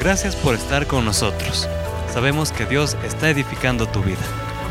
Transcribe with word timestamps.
Gracias 0.00 0.34
por 0.34 0.54
estar 0.54 0.86
con 0.86 1.04
nosotros. 1.04 1.68
Sabemos 2.10 2.52
que 2.52 2.64
Dios 2.64 2.96
está 3.04 3.28
edificando 3.28 3.86
tu 3.86 4.02
vida. 4.02 4.16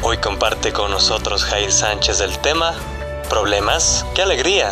Hoy 0.02 0.18
comparte 0.18 0.74
con 0.74 0.90
nosotros 0.90 1.44
Jair 1.44 1.72
Sánchez 1.72 2.20
el 2.22 2.36
tema 2.40 2.74
Problemas, 3.30 4.04
qué 4.16 4.24
alegría. 4.24 4.72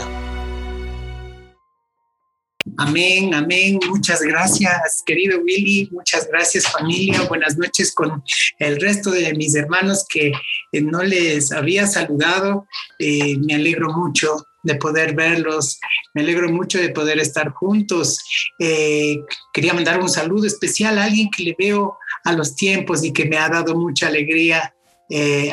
Amén, 2.78 3.35
amén. 3.35 3.79
Muchas 3.88 4.23
gracias, 4.23 5.04
querido 5.05 5.39
Willy. 5.41 5.89
Muchas 5.91 6.28
gracias, 6.28 6.66
familia. 6.66 7.21
Buenas 7.30 7.55
noches 7.55 7.94
con 7.94 8.24
el 8.58 8.82
resto 8.82 9.12
de 9.12 9.36
mis 9.36 9.54
hermanos 9.54 10.08
que 10.10 10.32
eh, 10.71 10.82
no 10.82 11.04
les 11.04 11.52
había 11.52 11.86
saludado. 11.86 12.66
Eh, 12.98 13.38
me 13.38 13.54
alegro 13.54 13.94
mucho 13.94 14.44
de 14.68 14.75
poder 14.75 15.15
verlos. 15.15 15.79
Me 16.13 16.21
alegro 16.21 16.50
mucho 16.50 16.77
de 16.77 16.89
poder 16.89 17.20
estar 17.20 17.50
juntos. 17.50 18.20
Eh, 18.59 19.18
quería 19.54 19.73
mandar 19.73 20.00
un 20.00 20.09
saludo 20.09 20.45
especial 20.45 21.00
a 21.00 21.05
alguien 21.05 21.29
que 21.36 21.43
le 21.43 21.55
veo 21.57 21.97
a 22.23 22.33
los 22.33 22.55
tiempos 22.55 23.04
y 23.04 23.11
que 23.11 23.25
me 23.25 23.37
ha 23.37 23.50
dado 23.50 23.75
mucha 23.75 24.07
alegría 24.07 24.73
eh, 25.10 25.52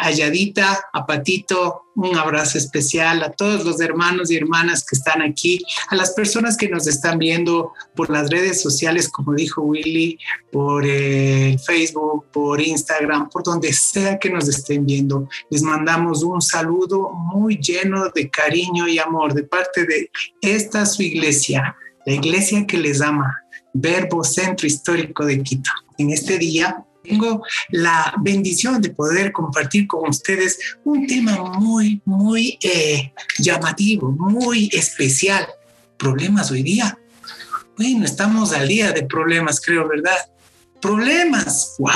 a 0.93 1.07
Patito, 1.07 1.83
un 1.97 2.17
abrazo 2.17 2.59
especial 2.59 3.23
a 3.23 3.31
todos 3.31 3.65
los 3.65 3.81
hermanos 3.81 4.31
y 4.31 4.37
hermanas 4.37 4.85
que 4.85 4.97
están 4.97 5.23
aquí, 5.23 5.65
a 5.89 5.95
las 5.95 6.13
personas 6.13 6.57
que 6.57 6.69
nos 6.69 6.89
están 6.89 7.19
viendo 7.19 7.73
por 7.95 8.11
las 8.11 8.31
redes 8.31 8.61
sociales, 8.61 9.09
como 9.09 9.35
dijo 9.35 9.63
Willy, 9.63 10.19
por 10.51 10.85
eh, 10.85 11.57
Facebook, 11.65 12.27
por 12.33 12.61
Instagram, 12.61 13.29
por 13.29 13.45
donde 13.45 13.73
sea 13.73 14.19
que 14.19 14.31
nos 14.31 14.49
estén 14.49 14.87
viendo. 14.87 15.29
Les 15.51 15.63
mandamos 15.63 16.25
un 16.25 16.43
saludo 16.43 17.11
muy 17.13 17.59
lleno 17.59 18.09
de 18.09 18.29
cariño 18.31 18.89
y 18.89 18.99
amor 18.99 19.35
de 19.35 19.45
parte 19.45 19.87
de 19.87 20.11
esta 20.41 20.85
su 20.85 21.03
iglesia, 21.03 21.77
la 22.07 22.15
iglesia 22.15 22.67
que 22.67 22.79
les 22.79 23.01
ama, 23.01 23.41
Verbo 23.73 24.25
Centro 24.25 24.67
Histórico 24.67 25.25
de 25.25 25.43
Quito. 25.43 25.71
En 25.97 26.11
este 26.11 26.39
día 26.39 26.85
tengo 27.05 27.43
la 27.71 28.15
bendición 28.23 28.81
de 28.81 28.91
poder 28.91 29.31
compartir 29.31 29.87
con 29.87 30.09
ustedes 30.09 30.59
un 30.85 31.07
tema 31.07 31.37
muy, 31.61 32.01
muy 32.05 32.59
eh, 32.63 33.13
llamativo, 33.39 34.11
muy 34.11 34.71
especial. 34.73 35.47
Problemas 35.99 36.51
hoy 36.51 36.63
día. 36.63 36.99
Bueno, 37.77 38.05
estamos 38.05 38.53
al 38.53 38.69
día 38.69 38.93
de 38.93 39.05
problemas, 39.05 39.61
creo, 39.61 39.87
¿verdad? 39.89 40.17
Problemas. 40.81 41.75
¡Wow! 41.79 41.91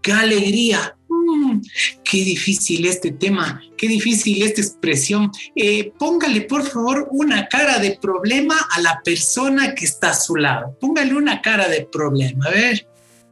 ¡Qué 0.00 0.12
alegría! 0.12 0.96
Mm, 1.08 1.60
qué 2.04 2.18
difícil 2.18 2.86
este 2.86 3.12
tema, 3.12 3.62
qué 3.76 3.88
difícil 3.88 4.42
esta 4.42 4.60
expresión. 4.60 5.30
Eh, 5.56 5.92
póngale, 5.98 6.42
por 6.42 6.62
favor, 6.62 7.08
una 7.10 7.48
cara 7.48 7.78
de 7.78 7.98
problema 8.00 8.56
a 8.70 8.80
la 8.80 9.00
persona 9.04 9.74
que 9.74 9.84
está 9.84 10.10
a 10.10 10.14
su 10.14 10.36
lado. 10.36 10.76
Póngale 10.80 11.14
una 11.14 11.40
cara 11.42 11.68
de 11.68 11.86
problema. 11.90 12.46
A 12.46 12.50
ver, 12.50 12.86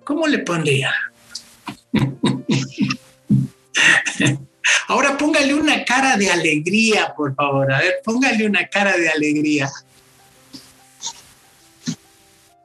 ¿cómo 0.04 0.26
le 0.26 0.38
pondría? 0.38 0.92
Ahora 4.88 5.16
póngale 5.16 5.54
una 5.54 5.84
cara 5.84 6.16
de 6.16 6.30
alegría, 6.30 7.14
por 7.16 7.34
favor. 7.34 7.72
A 7.72 7.78
ver, 7.78 8.00
póngale 8.04 8.44
una 8.46 8.66
cara 8.66 8.96
de 8.96 9.08
alegría. 9.08 9.70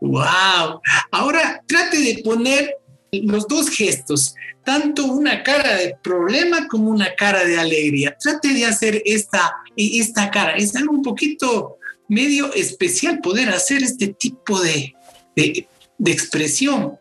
Wow. 0.02 0.82
Ahora 1.12 1.62
trate 1.68 1.98
de 1.98 2.22
poner 2.24 2.78
los 3.12 3.48
dos 3.48 3.70
gestos, 3.70 4.36
tanto 4.64 5.06
una 5.06 5.44
cara 5.44 5.78
de 5.78 5.96
problema 6.02 6.68
como 6.68 6.90
una 6.90 7.14
cara 7.16 7.46
de 7.46 7.60
alegría. 7.60 8.18
Trate 8.20 8.54
de 8.54 8.66
hacer 8.66 9.02
esta, 9.06 9.54
esta 9.76 10.32
cara. 10.32 10.56
Es 10.56 10.76
algo 10.76 10.94
un 10.94 11.04
poquito 11.04 11.78
medio 12.08 12.54
especial 12.54 13.20
poder 13.20 13.50
hacer 13.50 13.84
este 13.84 14.08
tipo 14.08 14.60
de, 14.62 14.96
de, 15.36 15.68
de 15.98 16.12
expresión. 16.12 16.98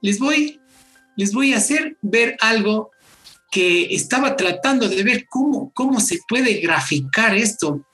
Les 0.00 0.18
voy 0.18 0.59
les 1.16 1.32
voy 1.32 1.52
a 1.52 1.58
hacer 1.58 1.96
ver 2.02 2.36
algo 2.40 2.90
que 3.50 3.94
estaba 3.94 4.36
tratando 4.36 4.88
de 4.88 5.02
ver 5.02 5.26
cómo, 5.28 5.72
cómo 5.74 6.00
se 6.00 6.20
puede 6.28 6.54
graficar 6.60 7.36
esto, 7.36 7.84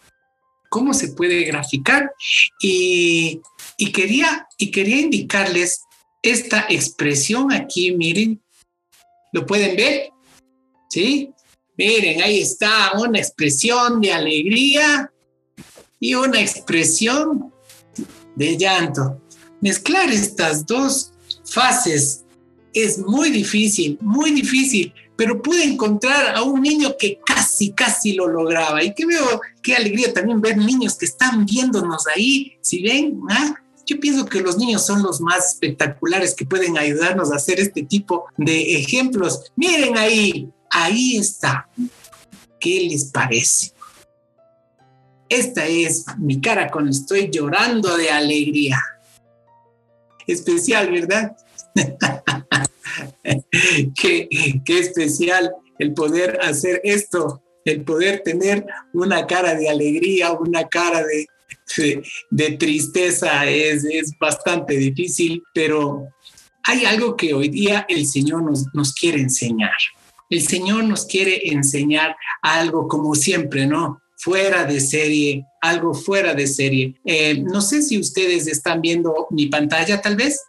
cómo 0.69 0.93
se 0.93 1.09
puede 1.09 1.45
graficar 1.45 2.13
y, 2.61 3.41
quería, 3.93 4.47
y 4.59 4.71
quería 4.71 5.01
indicarles 5.01 5.81
esta 6.23 6.67
expresión 6.69 7.53
aquí, 7.53 7.93
miren, 7.93 8.43
¿lo 9.33 9.47
pueden 9.47 9.77
ver? 9.77 10.11
¿Sí? 10.91 11.31
Miren, 11.79 12.23
ahí 12.23 12.41
está 12.41 12.93
una 12.99 13.19
expresión 13.19 14.01
de 14.01 14.13
alegría 14.13 15.11
y 15.99 16.15
una 16.15 16.41
expresión 16.41 17.53
de 18.35 18.57
llanto. 18.57 19.23
Mezclar 19.61 20.11
estas 20.11 20.67
dos 20.67 21.13
fases 21.45 22.26
es 22.77 22.99
muy 22.99 23.31
difícil, 23.31 23.97
muy 24.03 24.33
difícil, 24.33 24.93
pero 25.17 25.41
pude 25.41 25.65
encontrar 25.65 26.37
a 26.37 26.43
un 26.43 26.61
niño 26.61 26.95
que 26.99 27.19
casi, 27.25 27.73
casi 27.73 28.13
lo 28.13 28.29
lograba. 28.29 28.85
Y 28.85 28.93
que 28.93 29.07
veo, 29.07 29.41
qué 29.63 29.75
alegría 29.75 30.13
también 30.13 30.43
ver 30.43 30.59
niños 30.59 30.97
que 30.97 31.07
están 31.07 31.47
viéndonos 31.47 32.07
ahí. 32.07 32.59
Si 32.61 32.83
ven, 32.83 33.19
¿ah? 33.31 33.55
yo 33.87 33.99
pienso 33.99 34.27
que 34.27 34.43
los 34.43 34.59
niños 34.59 34.85
son 34.85 35.03
los 35.03 35.23
más 35.23 35.55
espectaculares 35.55 36.35
que 36.35 36.45
pueden 36.45 36.77
ayudarnos 36.77 37.33
a 37.33 37.37
hacer 37.37 37.59
este 37.61 37.83
tipo 37.83 38.27
de 38.37 38.77
ejemplos. 38.77 39.51
Miren 39.57 39.97
ahí, 39.97 40.51
ahí 40.71 41.17
está. 41.17 41.71
¿Qué 42.61 42.87
les 42.91 43.07
parece? 43.07 43.73
Esta 45.31 45.65
es 45.65 46.05
mi 46.19 46.43
cara 46.43 46.71
cuando 46.71 46.91
estoy 46.91 47.31
llorando 47.31 47.97
de 47.97 48.11
alegría. 48.11 48.79
Especial, 50.27 50.91
¿verdad? 50.91 51.35
qué, 54.01 54.29
especial 54.67 55.53
el 55.79 55.93
poder 55.95 56.39
hacer 56.43 56.81
esto, 56.85 57.43
el 57.65 57.83
poder 57.85 58.23
tener 58.23 58.65
una 58.93 59.27
cara 59.27 59.55
de 59.55 59.69
alegría, 59.69 60.33
una 60.33 60.67
cara 60.69 61.03
de, 61.05 61.27
de, 62.31 62.53
tristeza, 62.53 63.47
es, 63.47 63.85
es 63.85 64.13
bastante 64.19 64.77
difícil, 64.77 65.43
pero 65.53 66.09
hay 66.63 66.85
algo 66.85 67.17
que 67.17 67.35
hoy 67.35 67.49
día 67.49 67.85
el 67.89 68.07
Señor 68.07 68.43
nos, 68.43 68.67
nos 68.73 68.93
quiere 68.93 69.21
enseñar. 69.21 69.77
El 70.29 70.43
Señor 70.43 70.85
nos 70.85 71.07
quiere 71.07 71.49
enseñar 71.51 72.17
algo 72.43 72.89
como 72.89 73.15
siempre, 73.15 73.67
¿no? 73.67 74.01
fuera 74.27 74.65
de 74.65 74.81
serie, 74.81 75.47
algo 75.61 75.95
fuera 75.95 76.35
de 76.35 76.49
serie. 76.49 77.01
Eh, 77.05 77.39
no 77.43 77.61
sé 77.61 77.81
si 77.81 77.97
ustedes 77.97 78.49
están 78.49 78.81
viendo 78.81 79.29
mi 79.31 79.47
pantalla, 79.47 80.01
tal 80.01 80.17
vez. 80.17 80.41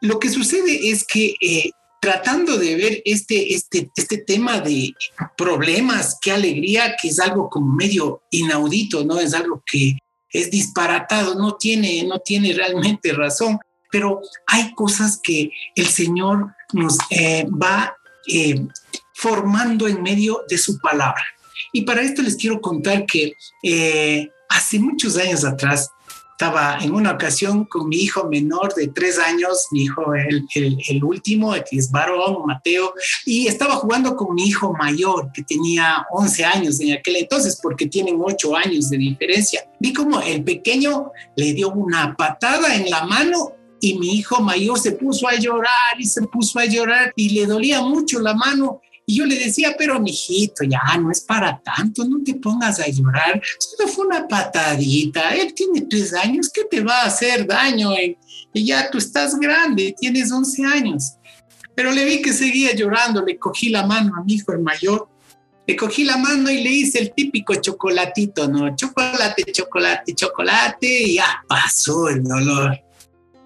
Lo 0.00 0.20
que 0.20 0.30
sucede 0.30 0.90
es 0.90 1.04
que 1.04 1.34
eh, 1.40 1.70
tratando 2.00 2.58
de 2.58 2.76
ver 2.76 3.02
este, 3.04 3.54
este, 3.54 3.90
este 3.96 4.18
tema 4.18 4.60
de 4.60 4.94
problemas, 5.36 6.18
qué 6.20 6.32
alegría, 6.32 6.96
que 7.00 7.08
es 7.08 7.20
algo 7.20 7.48
como 7.48 7.72
medio 7.74 8.22
inaudito, 8.30 9.04
¿no? 9.04 9.18
Es 9.18 9.34
algo 9.34 9.62
que 9.66 9.98
es 10.30 10.50
disparatado, 10.50 11.34
no 11.34 11.56
tiene, 11.56 12.04
no 12.04 12.18
tiene 12.20 12.52
realmente 12.52 13.12
razón, 13.12 13.58
pero 13.90 14.20
hay 14.46 14.74
cosas 14.74 15.18
que 15.22 15.50
el 15.74 15.86
Señor 15.86 16.54
nos 16.72 16.98
eh, 17.10 17.46
va 17.50 17.96
eh, 18.26 18.66
formando 19.14 19.88
en 19.88 20.02
medio 20.02 20.44
de 20.48 20.58
su 20.58 20.78
palabra. 20.78 21.24
Y 21.72 21.82
para 21.82 22.02
esto 22.02 22.22
les 22.22 22.36
quiero 22.36 22.60
contar 22.60 23.04
que 23.06 23.32
hace 24.48 24.78
muchos 24.78 25.16
años 25.16 25.44
atrás, 25.44 25.90
estaba 26.40 26.78
en 26.80 26.94
una 26.94 27.10
ocasión 27.10 27.64
con 27.64 27.88
mi 27.88 27.96
hijo 27.96 28.28
menor 28.28 28.72
de 28.72 28.86
tres 28.86 29.18
años, 29.18 29.66
mi 29.72 29.82
hijo 29.82 30.14
el, 30.14 30.46
el, 30.54 31.02
último, 31.02 31.52
que 31.68 31.76
es 31.76 31.90
varón, 31.90 32.46
Mateo, 32.46 32.94
y 33.26 33.48
estaba 33.48 33.74
jugando 33.74 34.14
con 34.14 34.36
mi 34.36 34.44
hijo 34.44 34.72
mayor, 34.72 35.32
que 35.32 35.42
tenía 35.42 36.06
11 36.12 36.44
años 36.44 36.80
en 36.80 36.92
aquel 36.92 37.16
entonces, 37.16 37.58
porque 37.60 37.88
tienen 37.88 38.20
8 38.22 38.56
años 38.56 38.88
de 38.88 38.98
diferencia. 38.98 39.68
Vi 39.80 39.92
como 39.92 40.20
el 40.20 40.44
pequeño 40.44 41.10
le 41.34 41.54
dio 41.54 41.70
una 41.70 42.14
patada 42.14 42.72
en 42.76 42.88
la 42.88 43.04
mano 43.04 43.54
y 43.80 43.98
mi 43.98 44.14
hijo 44.14 44.40
mayor 44.40 44.78
se 44.78 44.92
puso 44.92 45.26
a 45.26 45.34
llorar 45.34 45.98
y 45.98 46.04
se 46.04 46.22
puso 46.22 46.60
a 46.60 46.66
llorar 46.66 47.12
y 47.16 47.30
le 47.30 47.46
dolía 47.46 47.82
mucho 47.82 48.20
la 48.20 48.34
mano 48.34 48.80
y 49.08 49.16
yo 49.16 49.24
le 49.24 49.38
decía, 49.38 49.74
pero 49.78 49.98
mijito, 49.98 50.64
ya 50.64 50.82
no 51.00 51.10
es 51.10 51.22
para 51.22 51.58
tanto, 51.62 52.04
no 52.04 52.22
te 52.22 52.34
pongas 52.34 52.78
a 52.78 52.88
llorar. 52.88 53.40
Solo 53.58 53.88
fue 53.90 54.04
una 54.04 54.28
patadita. 54.28 55.34
Él 55.34 55.54
tiene 55.54 55.86
tres 55.88 56.12
años, 56.12 56.50
¿qué 56.52 56.64
te 56.70 56.82
va 56.82 57.00
a 57.00 57.06
hacer 57.06 57.46
daño? 57.46 57.92
Y 58.52 58.66
ya 58.66 58.90
tú 58.90 58.98
estás 58.98 59.40
grande, 59.40 59.96
tienes 59.98 60.30
11 60.30 60.62
años. 60.66 61.14
Pero 61.74 61.90
le 61.90 62.04
vi 62.04 62.20
que 62.20 62.34
seguía 62.34 62.74
llorando, 62.74 63.24
le 63.24 63.38
cogí 63.38 63.70
la 63.70 63.86
mano 63.86 64.12
a 64.14 64.22
mi 64.22 64.34
hijo 64.34 64.52
el 64.52 64.60
mayor, 64.60 65.08
le 65.66 65.74
cogí 65.74 66.04
la 66.04 66.18
mano 66.18 66.50
y 66.50 66.62
le 66.62 66.70
hice 66.70 66.98
el 66.98 67.14
típico 67.14 67.54
chocolatito, 67.54 68.46
¿no? 68.46 68.76
Chocolate, 68.76 69.50
chocolate, 69.52 70.14
chocolate, 70.14 71.02
y 71.04 71.14
ya 71.14 71.42
pasó 71.48 72.10
el 72.10 72.24
dolor. 72.24 72.78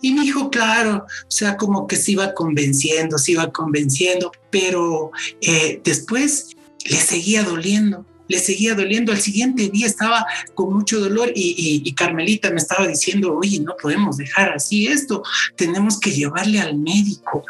Y 0.03 0.13
mi 0.13 0.27
hijo, 0.27 0.51
claro, 0.51 1.07
o 1.07 1.31
sea, 1.31 1.57
como 1.57 1.87
que 1.87 1.97
se 1.97 2.13
iba 2.13 2.35
convenciendo, 2.35 3.17
se 3.17 3.33
iba 3.33 3.51
convenciendo, 3.53 4.33
pero 4.51 5.13
eh, 5.41 5.81
después 5.83 6.57
le 6.85 6.97
seguía 6.99 7.45
doliendo. 7.45 8.05
le 8.29 8.39
seguía 8.39 8.75
doliendo. 8.75 9.13
Al 9.13 9.21
siguiente 9.21 9.69
día 9.69 9.87
estaba 9.87 10.27
con 10.55 10.73
mucho 10.75 10.99
dolor 11.01 11.33
y, 11.35 11.83
y, 11.85 11.93
Carmelita 11.95 12.51
me 12.51 12.57
estaba 12.57 12.87
diciendo, 12.87 13.37
oye, 13.37 13.61
no 13.61 13.75
podemos 13.81 14.17
dejar 14.17 14.53
así 14.53 14.87
esto, 14.87 15.23
tenemos 15.57 16.01
que 16.01 16.11
llevarle 16.11 16.61
al 16.61 16.77
médico. 16.79 17.45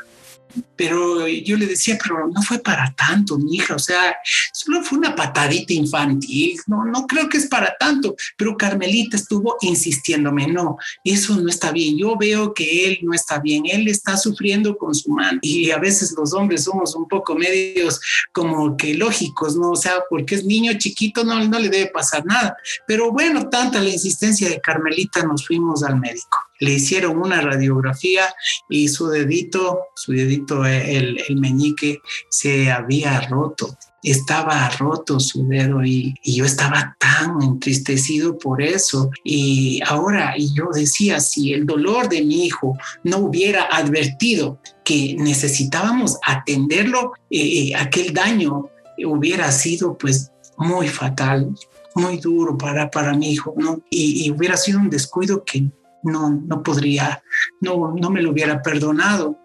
Pero 0.76 1.28
yo 1.28 1.56
le 1.56 1.66
decía, 1.66 1.98
pero 2.02 2.28
no 2.28 2.42
fue 2.42 2.58
para 2.58 2.92
tanto, 2.94 3.38
mi 3.38 3.56
hija, 3.56 3.74
o 3.74 3.78
sea, 3.78 4.16
solo 4.52 4.82
fue 4.82 4.98
una 4.98 5.14
patadita 5.14 5.72
infantil, 5.72 6.58
no, 6.66 6.84
no 6.84 7.06
creo 7.06 7.28
que 7.28 7.38
es 7.38 7.46
para 7.46 7.76
tanto, 7.78 8.16
pero 8.36 8.56
Carmelita 8.56 9.16
estuvo 9.16 9.56
insistiéndome, 9.60 10.48
no, 10.48 10.76
eso 11.04 11.36
no 11.36 11.48
está 11.48 11.72
bien, 11.72 11.96
yo 11.96 12.16
veo 12.16 12.52
que 12.52 12.86
él 12.86 12.98
no 13.02 13.14
está 13.14 13.38
bien, 13.38 13.64
él 13.66 13.88
está 13.88 14.16
sufriendo 14.16 14.76
con 14.76 14.94
su 14.94 15.10
mano 15.10 15.38
y 15.42 15.70
a 15.70 15.78
veces 15.78 16.14
los 16.16 16.32
hombres 16.32 16.64
somos 16.64 16.94
un 16.94 17.06
poco 17.06 17.34
medios 17.34 18.00
como 18.32 18.76
que 18.76 18.94
lógicos, 18.94 19.56
¿no? 19.56 19.70
O 19.70 19.76
sea, 19.76 20.02
porque 20.10 20.34
es 20.34 20.44
niño 20.44 20.72
chiquito, 20.78 21.24
no, 21.24 21.42
no 21.44 21.58
le 21.58 21.68
debe 21.68 21.90
pasar 21.90 22.24
nada, 22.24 22.56
pero 22.86 23.12
bueno, 23.12 23.48
tanta 23.48 23.80
la 23.80 23.90
insistencia 23.90 24.48
de 24.48 24.60
Carmelita, 24.60 25.22
nos 25.24 25.46
fuimos 25.46 25.82
al 25.82 25.98
médico 25.98 26.38
le 26.62 26.74
hicieron 26.74 27.18
una 27.18 27.40
radiografía 27.40 28.32
y 28.68 28.88
su 28.88 29.08
dedito, 29.08 29.80
su 29.96 30.12
dedito, 30.12 30.64
el, 30.64 31.20
el 31.28 31.36
meñique, 31.36 32.00
se 32.30 32.70
había 32.70 33.20
roto 33.22 33.76
estaba 34.02 34.68
roto 34.70 35.20
su 35.20 35.46
dedo 35.46 35.84
y, 35.84 36.14
y, 36.24 36.34
yo 36.34 36.44
estaba 36.44 36.96
tan 36.98 37.40
entristecido 37.40 38.36
por 38.36 38.60
eso. 38.60 39.10
Y 39.22 39.80
ahora, 39.86 40.34
y 40.36 40.52
yo 40.54 40.70
decía, 40.74 41.20
si 41.20 41.52
el 41.52 41.66
dolor 41.66 42.08
de 42.08 42.22
mi 42.22 42.46
hijo 42.46 42.76
no 43.04 43.18
hubiera 43.18 43.64
advertido 43.64 44.58
que 44.84 45.14
necesitábamos 45.18 46.18
atenderlo, 46.26 47.12
eh, 47.30 47.70
eh, 47.70 47.76
aquel 47.76 48.12
daño 48.12 48.68
hubiera 49.06 49.52
sido 49.52 49.96
pues 49.96 50.32
muy 50.56 50.88
fatal, 50.88 51.54
muy 51.94 52.18
duro 52.18 52.58
para, 52.58 52.90
para 52.90 53.14
mi 53.14 53.30
hijo, 53.30 53.54
¿no? 53.56 53.80
Y, 53.88 54.26
y 54.26 54.30
hubiera 54.30 54.56
sido 54.56 54.80
un 54.80 54.90
descuido 54.90 55.44
que 55.44 55.70
no, 56.02 56.30
no 56.30 56.62
podría, 56.62 57.22
no, 57.60 57.94
no 57.98 58.10
me 58.10 58.22
lo 58.22 58.30
hubiera 58.30 58.62
perdonado. 58.62 59.38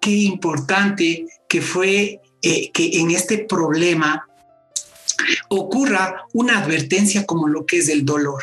Qué 0.00 0.10
importante 0.10 1.26
que 1.48 1.60
fue 1.60 2.20
eh, 2.42 2.70
que 2.72 2.98
en 3.00 3.10
este 3.10 3.38
problema 3.38 4.26
ocurra 5.48 6.24
una 6.32 6.58
advertencia 6.58 7.26
como 7.26 7.48
lo 7.48 7.66
que 7.66 7.78
es 7.78 7.88
el 7.88 8.04
dolor. 8.04 8.42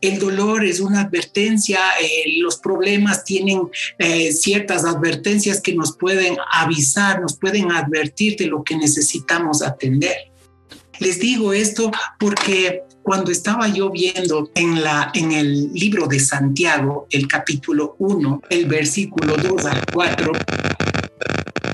El 0.00 0.18
dolor 0.18 0.64
es 0.64 0.80
una 0.80 1.02
advertencia, 1.02 1.78
eh, 2.00 2.38
los 2.38 2.56
problemas 2.58 3.24
tienen 3.24 3.62
eh, 3.98 4.32
ciertas 4.32 4.84
advertencias 4.84 5.60
que 5.60 5.74
nos 5.74 5.96
pueden 5.96 6.36
avisar, 6.52 7.20
nos 7.20 7.36
pueden 7.36 7.70
advertir 7.70 8.36
de 8.36 8.46
lo 8.46 8.64
que 8.64 8.76
necesitamos 8.76 9.62
atender. 9.62 10.16
Les 11.00 11.18
digo 11.18 11.52
esto 11.52 11.90
porque 12.18 12.82
cuando 13.02 13.30
estaba 13.30 13.68
yo 13.68 13.90
viendo 13.90 14.50
en, 14.54 14.82
la, 14.82 15.10
en 15.14 15.32
el 15.32 15.72
libro 15.72 16.06
de 16.06 16.20
Santiago, 16.20 17.06
el 17.10 17.26
capítulo 17.26 17.96
1, 17.98 18.42
el 18.50 18.66
versículo 18.66 19.36
2 19.36 19.64
al 19.66 19.80
4, 19.92 20.32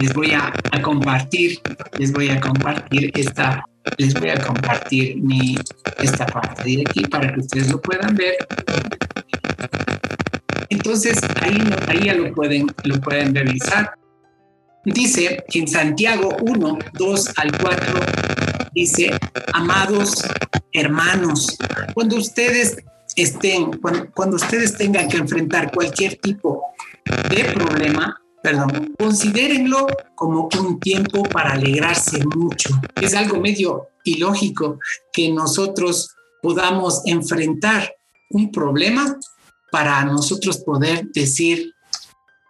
les 0.00 0.12
voy 0.12 0.32
a, 0.32 0.52
compartir, 0.82 1.58
les 1.99 2.12
voy 2.12 2.28
a 2.28 2.40
compartir 2.40 3.11
esta, 3.14 3.64
les 3.96 4.14
voy 4.14 4.31
a 4.31 4.38
compartir 4.38 5.17
mi, 5.17 5.56
esta 5.99 6.26
parte 6.26 6.64
de 6.64 6.84
aquí 6.87 7.02
para 7.02 7.32
que 7.32 7.40
ustedes 7.40 7.70
lo 7.70 7.81
puedan 7.81 8.14
ver. 8.14 8.37
Entonces, 10.69 11.19
ahí, 11.40 11.58
ahí 11.88 12.05
ya 12.05 12.14
lo 12.14 12.32
pueden, 12.34 12.67
lo 12.84 13.00
pueden 13.00 13.34
revisar. 13.34 13.93
Dice 14.84 15.44
en 15.52 15.67
Santiago 15.67 16.37
1, 16.40 16.78
2 16.93 17.32
al 17.37 17.58
4, 17.58 18.25
dice, 18.76 19.11
amados 19.55 20.23
hermanos, 20.73 21.56
cuando 21.94 22.17
ustedes 22.17 22.76
estén, 23.17 23.70
cuando, 23.78 24.37
ustedes 24.37 24.76
tengan 24.76 25.08
que 25.08 25.17
enfrentar 25.17 25.73
cualquier 25.73 26.17
tipo 26.17 26.62
de 27.31 27.44
problema, 27.55 28.20
perdón, 28.43 28.94
considérenlo 28.99 29.87
como 30.14 30.49
un 30.61 30.78
tiempo 30.78 31.23
para 31.23 31.52
alegrarse 31.52 32.23
mucho. 32.37 32.69
Es 33.00 33.14
algo 33.14 33.40
medio 33.40 33.88
ilógico 34.05 34.78
que 35.11 35.32
nosotros 35.32 36.14
podamos 36.43 37.00
enfrentar 37.06 37.94
un 38.31 38.52
problema 38.52 39.19
para 39.73 40.05
nosotros 40.05 40.58
poder 40.58 41.08
decir, 41.12 41.73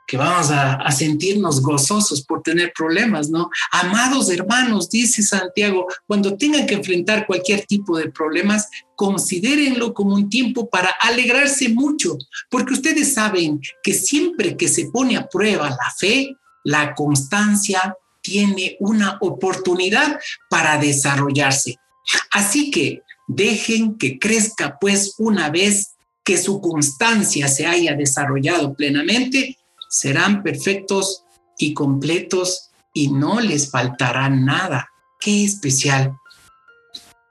que 0.07 0.17
vamos 0.17 0.51
a, 0.51 0.91
sentirnos 0.91 1.61
gozosos 1.61 2.23
por 2.23 2.43
tener 2.43 2.73
problemas, 2.75 3.29
¿no? 3.29 3.51
Amados 3.73 4.31
hermanos, 4.31 4.89
dice 4.89 5.23
Santiago, 5.23 5.87
cuando 6.07 6.37
tengan 6.37 6.67
que 6.67 6.75
enfrentar 6.75 7.27
cualquier 7.27 7.67
tipo 7.67 7.99
de 7.99 8.11
problemas, 8.11 8.69
considérenlo 8.95 9.93
como 9.93 10.15
un 10.15 10.31
tiempo 10.31 10.71
para 10.71 10.89
alegrarse 11.01 11.69
mucho, 11.69 12.17
porque 12.51 12.75
ustedes 12.75 13.15
saben 13.15 13.61
que 13.83 13.93
siempre 13.93 14.57
que 14.57 14.69
se 14.69 14.87
pone 14.87 15.17
a 15.17 15.29
prueba 15.29 15.71
la 15.71 15.95
fe, 15.99 16.37
la 16.65 16.95
constancia 16.95 17.95
tiene 18.23 18.77
una 18.81 19.19
oportunidad 19.21 20.19
para 20.49 20.79
desarrollarse. 20.79 21.77
Así 22.31 22.71
que 22.71 23.03
dejen 23.29 23.99
que 23.99 24.19
crezca 24.19 24.79
pues 24.81 25.15
una 25.19 25.51
vez 25.51 25.97
que 26.25 26.37
su 26.37 26.61
constancia 26.61 27.47
se 27.47 27.67
haya 27.67 27.95
desarrollado 27.95 28.75
plenamente, 28.75 29.57
serán 29.89 30.43
perfectos 30.43 31.25
y 31.59 31.75
completos 31.75 32.71
y 32.93 33.09
no 33.09 33.41
les 33.41 33.71
faltará 33.71 34.29
nada. 34.29 34.89
Qué 35.21 35.45
especial. 35.45 36.17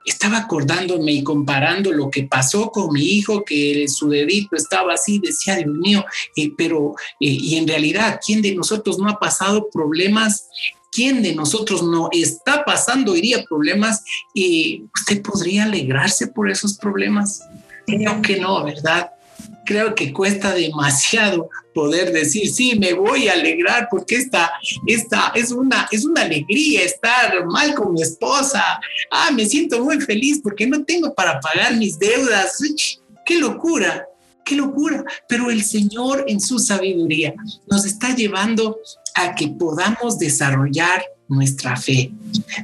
Estaba 0.06 0.38
acordándome 0.38 1.14
y 1.14 1.24
comparando 1.24 1.92
lo 1.92 2.12
que 2.12 2.24
pasó 2.24 2.70
con 2.70 2.94
mi 2.94 3.02
hijo, 3.02 3.44
que 3.44 3.88
su 3.88 4.10
dedito 4.10 4.56
estaba 4.56 4.94
así, 4.94 5.20
decía, 5.20 5.56
Dios 5.56 5.76
mío, 5.76 6.06
eh, 6.36 6.52
pero, 6.56 6.94
eh, 7.20 7.26
y 7.26 7.56
en 7.58 7.68
realidad, 7.68 8.20
¿quién 8.24 8.44
de 8.44 8.54
nosotros 8.54 9.00
no 9.00 9.10
ha 9.10 9.18
pasado 9.18 9.68
problemas 9.72 10.48
¿Quién 10.96 11.22
de 11.22 11.36
nosotros 11.36 11.84
no 11.84 12.08
está 12.14 12.64
pasando 12.64 13.12
hoy 13.12 13.20
día 13.20 13.44
problemas 13.44 14.02
y 14.34 14.86
usted 14.98 15.22
podría 15.22 15.66
alegrarse 15.66 16.28
por 16.28 16.50
esos 16.50 16.78
problemas? 16.78 17.42
Creo 17.86 18.22
que 18.22 18.40
no, 18.40 18.64
¿verdad? 18.64 19.12
Creo 19.66 19.96
que 19.96 20.14
cuesta 20.14 20.54
demasiado 20.54 21.50
poder 21.74 22.12
decir, 22.14 22.50
sí, 22.50 22.78
me 22.80 22.94
voy 22.94 23.28
a 23.28 23.34
alegrar 23.34 23.88
porque 23.92 24.16
esta, 24.16 24.52
esta 24.88 25.32
es, 25.36 25.52
una, 25.52 25.88
es 25.92 26.06
una 26.06 26.22
alegría 26.22 26.84
estar 26.84 27.46
mal 27.48 27.76
con 27.76 27.94
mi 27.94 28.02
esposa. 28.02 28.64
Ah, 29.12 29.32
me 29.32 29.46
siento 29.46 29.84
muy 29.84 30.00
feliz 30.00 30.40
porque 30.42 30.68
no 30.68 30.86
tengo 30.86 31.14
para 31.14 31.40
pagar 31.40 31.76
mis 31.76 32.00
deudas. 32.00 32.58
¡Qué 33.26 33.40
locura! 33.40 34.08
¡Qué 34.46 34.56
locura! 34.56 35.04
Pero 35.28 35.50
el 35.50 35.64
Señor 35.64 36.24
en 36.28 36.40
su 36.40 36.60
sabiduría 36.60 37.34
nos 37.68 37.86
está 37.86 38.16
llevando 38.16 38.78
a 39.16 39.34
que 39.34 39.48
podamos 39.50 40.20
desarrollar 40.20 41.04
nuestra 41.28 41.76
fe. 41.76 42.12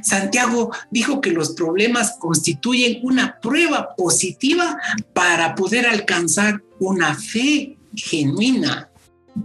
Santiago 0.02 0.70
dijo 0.90 1.20
que 1.20 1.30
los 1.30 1.50
problemas 1.50 2.16
constituyen 2.18 3.00
una 3.02 3.40
prueba 3.40 3.94
positiva 3.96 4.78
para 5.12 5.54
poder 5.54 5.86
alcanzar 5.86 6.62
una 6.78 7.14
fe 7.14 7.76
genuina. 7.94 8.88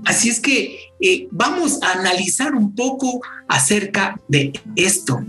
Así 0.06 0.30
es 0.30 0.40
que 0.40 0.80
eh, 1.00 1.28
vamos 1.32 1.82
a 1.82 1.94
analizar 1.94 2.56
un 2.56 2.76
poco 2.76 3.22
acerca 3.48 4.20
de 4.28 4.54
esto. 4.76 5.24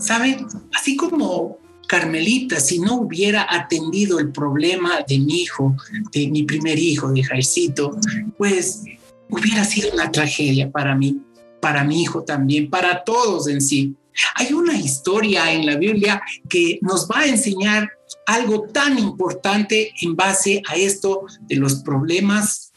¿Saben? 0.00 0.46
Así 0.72 0.96
como 0.96 1.58
Carmelita, 1.86 2.60
si 2.60 2.78
no 2.78 2.96
hubiera 2.96 3.46
atendido 3.48 4.18
el 4.18 4.30
problema 4.30 5.02
de 5.06 5.18
mi 5.18 5.42
hijo, 5.42 5.76
de 6.12 6.28
mi 6.28 6.44
primer 6.44 6.78
hijo, 6.78 7.10
de 7.12 7.22
Jaircito, 7.22 7.98
pues 8.36 8.82
hubiera 9.28 9.64
sido 9.64 9.92
una 9.92 10.10
tragedia 10.10 10.70
para 10.70 10.94
mí 10.94 11.20
para 11.66 11.82
mi 11.82 12.00
hijo 12.00 12.22
también, 12.22 12.70
para 12.70 13.02
todos 13.02 13.48
en 13.48 13.60
sí. 13.60 13.96
Hay 14.36 14.52
una 14.52 14.78
historia 14.78 15.52
en 15.52 15.66
la 15.66 15.74
Biblia 15.74 16.22
que 16.48 16.78
nos 16.80 17.08
va 17.08 17.22
a 17.22 17.26
enseñar 17.26 17.90
algo 18.24 18.68
tan 18.72 18.96
importante 19.00 19.92
en 20.00 20.14
base 20.14 20.62
a 20.68 20.76
esto 20.76 21.22
de 21.40 21.56
los 21.56 21.82
problemas 21.82 22.72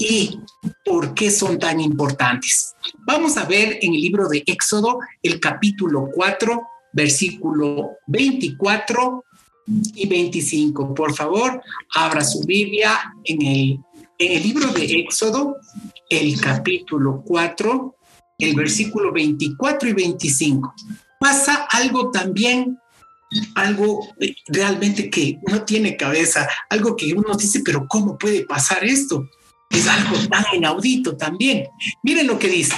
y 0.00 0.40
por 0.84 1.14
qué 1.14 1.30
son 1.30 1.60
tan 1.60 1.78
importantes. 1.78 2.74
Vamos 3.06 3.36
a 3.36 3.44
ver 3.44 3.78
en 3.80 3.94
el 3.94 4.00
libro 4.00 4.28
de 4.28 4.42
Éxodo 4.44 4.98
el 5.22 5.38
capítulo 5.38 6.08
4, 6.12 6.62
versículo 6.94 7.90
24 8.08 9.24
y 9.94 10.08
25. 10.08 10.94
Por 10.94 11.14
favor, 11.14 11.62
abra 11.94 12.24
su 12.24 12.40
Biblia 12.40 12.98
en 13.22 13.42
el, 13.42 13.78
en 14.18 14.32
el 14.32 14.42
libro 14.42 14.72
de 14.72 14.84
Éxodo, 14.84 15.58
el 16.10 16.40
capítulo 16.40 17.22
4, 17.24 17.96
el 18.38 18.54
versículo 18.54 19.12
24 19.12 19.88
y 19.88 19.92
25. 19.92 20.74
Pasa 21.18 21.66
algo 21.70 22.10
también, 22.10 22.78
algo 23.54 24.06
realmente 24.46 25.10
que 25.10 25.38
no 25.48 25.62
tiene 25.62 25.96
cabeza, 25.96 26.48
algo 26.68 26.96
que 26.96 27.12
uno 27.14 27.34
dice, 27.36 27.62
pero 27.64 27.86
¿cómo 27.88 28.18
puede 28.18 28.44
pasar 28.44 28.84
esto? 28.84 29.28
Es 29.70 29.88
algo 29.88 30.16
tan 30.28 30.44
inaudito 30.54 31.16
también. 31.16 31.64
Miren 32.04 32.28
lo 32.28 32.38
que 32.38 32.48
dice. 32.48 32.76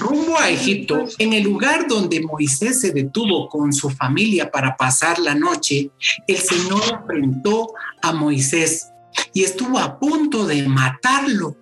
Rumbo 0.00 0.36
a 0.38 0.50
Egipto, 0.50 1.04
en 1.18 1.34
el 1.34 1.44
lugar 1.44 1.86
donde 1.86 2.20
Moisés 2.20 2.80
se 2.80 2.90
detuvo 2.90 3.48
con 3.48 3.72
su 3.72 3.90
familia 3.90 4.50
para 4.50 4.76
pasar 4.76 5.20
la 5.20 5.36
noche, 5.36 5.90
el 6.26 6.38
Señor 6.38 6.82
enfrentó 7.00 7.72
a 8.02 8.12
Moisés 8.12 8.88
y 9.32 9.44
estuvo 9.44 9.78
a 9.78 9.98
punto 10.00 10.46
de 10.46 10.66
matarlo. 10.66 11.56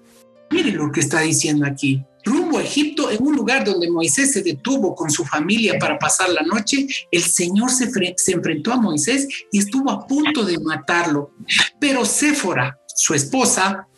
Miren 0.50 0.78
lo 0.78 0.90
que 0.90 1.00
está 1.00 1.20
diciendo 1.20 1.66
aquí. 1.66 2.02
Rumbo 2.24 2.58
a 2.58 2.62
Egipto, 2.62 3.10
en 3.10 3.26
un 3.26 3.34
lugar 3.34 3.64
donde 3.64 3.90
Moisés 3.90 4.32
se 4.32 4.42
detuvo 4.42 4.94
con 4.94 5.10
su 5.10 5.24
familia 5.24 5.78
para 5.78 5.98
pasar 5.98 6.30
la 6.30 6.42
noche, 6.42 6.86
el 7.10 7.22
Señor 7.22 7.70
se, 7.70 7.90
enfrentó 8.32 8.72
a 8.72 8.76
Moisés 8.76 9.26
y 9.50 9.58
estuvo 9.58 9.90
a 9.90 10.06
punto 10.06 10.44
de 10.44 10.58
matarlo. 10.58 11.32
Pero 11.80 12.04
Séfora, 12.04 12.78
su 12.94 13.14
esposa, 13.14 13.88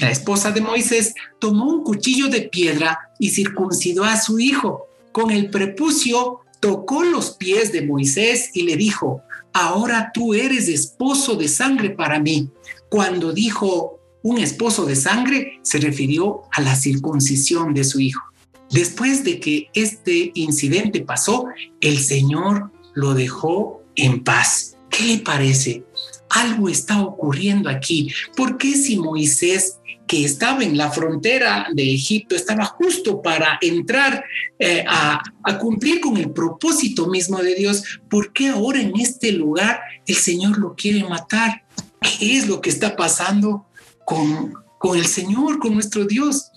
la 0.00 0.10
esposa 0.10 0.50
de 0.50 0.60
Moisés, 0.60 1.14
tomó 1.38 1.66
un 1.66 1.84
cuchillo 1.84 2.28
de 2.28 2.42
piedra 2.42 2.98
y 3.18 3.30
circuncidó 3.30 4.04
a 4.04 4.20
su 4.20 4.38
hijo. 4.38 4.86
Con 5.12 5.30
el 5.30 5.50
prepucio 5.50 6.40
tocó 6.60 7.04
los 7.04 7.32
pies 7.32 7.72
de 7.72 7.82
Moisés 7.82 8.50
y 8.54 8.62
le 8.62 8.76
dijo, 8.76 9.22
ahora 9.52 10.10
tú 10.12 10.34
eres 10.34 10.68
esposo 10.68 11.36
de 11.36 11.48
sangre 11.48 11.90
para 11.90 12.18
mí. 12.18 12.50
Cuando 12.88 13.32
dijo 13.32 14.00
un 14.26 14.38
esposo 14.38 14.84
de 14.86 14.96
sangre, 14.96 15.60
se 15.62 15.78
refirió 15.78 16.42
a 16.52 16.60
la 16.60 16.74
circuncisión 16.74 17.74
de 17.74 17.84
su 17.84 18.00
hijo. 18.00 18.22
Después 18.70 19.22
de 19.22 19.38
que 19.38 19.68
este 19.74 20.32
incidente 20.34 21.00
pasó, 21.00 21.46
el 21.80 21.98
Señor 21.98 22.72
lo 22.94 23.14
dejó 23.14 23.82
en 23.94 24.24
paz. 24.24 24.76
¿Qué 24.90 25.04
le 25.04 25.18
parece? 25.18 25.84
algo 26.30 26.68
está 26.68 27.00
ocurriendo 27.00 27.68
aquí. 27.68 28.12
¿Por 28.36 28.58
qué 28.58 28.74
si 28.74 28.98
Moisés, 28.98 29.78
que 30.06 30.24
estaba 30.24 30.62
en 30.62 30.76
la 30.76 30.90
frontera 30.90 31.66
de 31.72 31.94
Egipto, 31.94 32.36
estaba 32.36 32.64
justo 32.64 33.22
para 33.22 33.58
entrar 33.60 34.24
eh, 34.58 34.84
a, 34.86 35.22
cumplir 35.58 36.00
con 36.00 36.16
el 36.16 36.30
propósito 36.30 37.06
mismo 37.08 37.38
de 37.38 37.54
Dios, 37.54 37.82
¿por 38.08 38.32
qué 38.32 38.48
ahora 38.48 38.80
en 38.80 38.92
este 38.98 39.32
lugar 39.32 39.80
el 40.06 40.16
Señor 40.16 40.58
lo 40.58 40.74
quiere 40.74 41.02
matar? 41.04 41.64
¿Qué 42.00 42.36
es 42.36 42.46
lo 42.46 42.60
que 42.60 42.70
está 42.70 42.94
pasando 42.94 43.66
con, 44.06 44.54
con 44.78 44.96
el 44.96 45.04
Señor, 45.04 45.58
con 45.58 45.74
nuestro 45.74 46.06
Dios? 46.06 46.50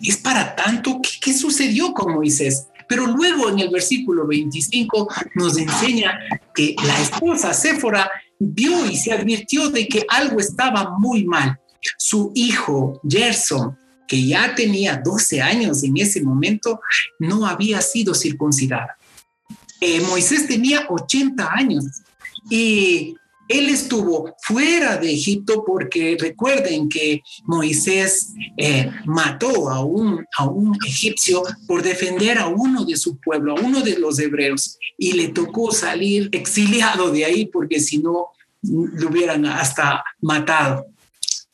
Es 0.00 0.16
para 0.16 0.56
tanto, 0.56 1.00
¿qué, 1.02 1.10
qué 1.20 1.34
sucedió 1.34 1.92
con 1.92 2.14
Moisés? 2.14 2.68
Pero 2.88 3.06
luego 3.06 3.50
en 3.50 3.58
el 3.58 3.68
versículo 3.68 4.26
25 4.26 5.08
nos 5.34 5.58
enseña 5.58 6.18
que 6.54 6.74
la 6.82 6.98
esposa 7.00 7.52
Séfora 7.52 8.10
vio 8.38 8.86
y 8.86 8.96
se 8.96 9.12
advirtió 9.12 9.70
de 9.70 9.86
que 9.86 10.04
algo 10.08 10.40
estaba 10.40 10.96
muy 10.98 11.24
mal. 11.24 11.58
Su 11.98 12.32
hijo, 12.34 13.00
Gerson, 13.08 13.76
que 14.06 14.24
ya 14.26 14.54
tenía 14.54 15.00
12 15.02 15.40
años 15.40 15.82
en 15.84 15.96
ese 15.96 16.22
momento, 16.22 16.80
no 17.18 17.46
había 17.46 17.80
sido 17.80 18.14
circuncidado. 18.14 18.88
Eh, 19.80 20.00
Moisés 20.02 20.46
tenía 20.46 20.86
80 20.88 21.50
años 21.52 21.84
y 22.50 23.14
él 23.48 23.68
estuvo 23.68 24.34
fuera 24.42 24.96
de 24.96 25.12
Egipto 25.12 25.64
porque 25.66 26.16
recuerden 26.18 26.88
que 26.88 27.22
Moisés 27.44 28.32
eh, 28.56 28.90
mató 29.04 29.70
a 29.70 29.84
un, 29.84 30.24
a 30.38 30.46
un 30.46 30.76
egipcio 30.86 31.42
por 31.66 31.82
defender 31.82 32.38
a 32.38 32.46
uno 32.46 32.84
de 32.84 32.96
su 32.96 33.18
pueblo, 33.18 33.56
a 33.56 33.60
uno 33.60 33.80
de 33.80 33.98
los 33.98 34.18
hebreos, 34.18 34.78
y 34.96 35.12
le 35.12 35.28
tocó 35.28 35.72
salir 35.72 36.28
exiliado 36.32 37.10
de 37.10 37.24
ahí 37.24 37.46
porque 37.46 37.80
si 37.80 37.98
no 37.98 38.28
lo 38.62 39.08
hubieran 39.08 39.44
hasta 39.46 40.04
matado. 40.20 40.86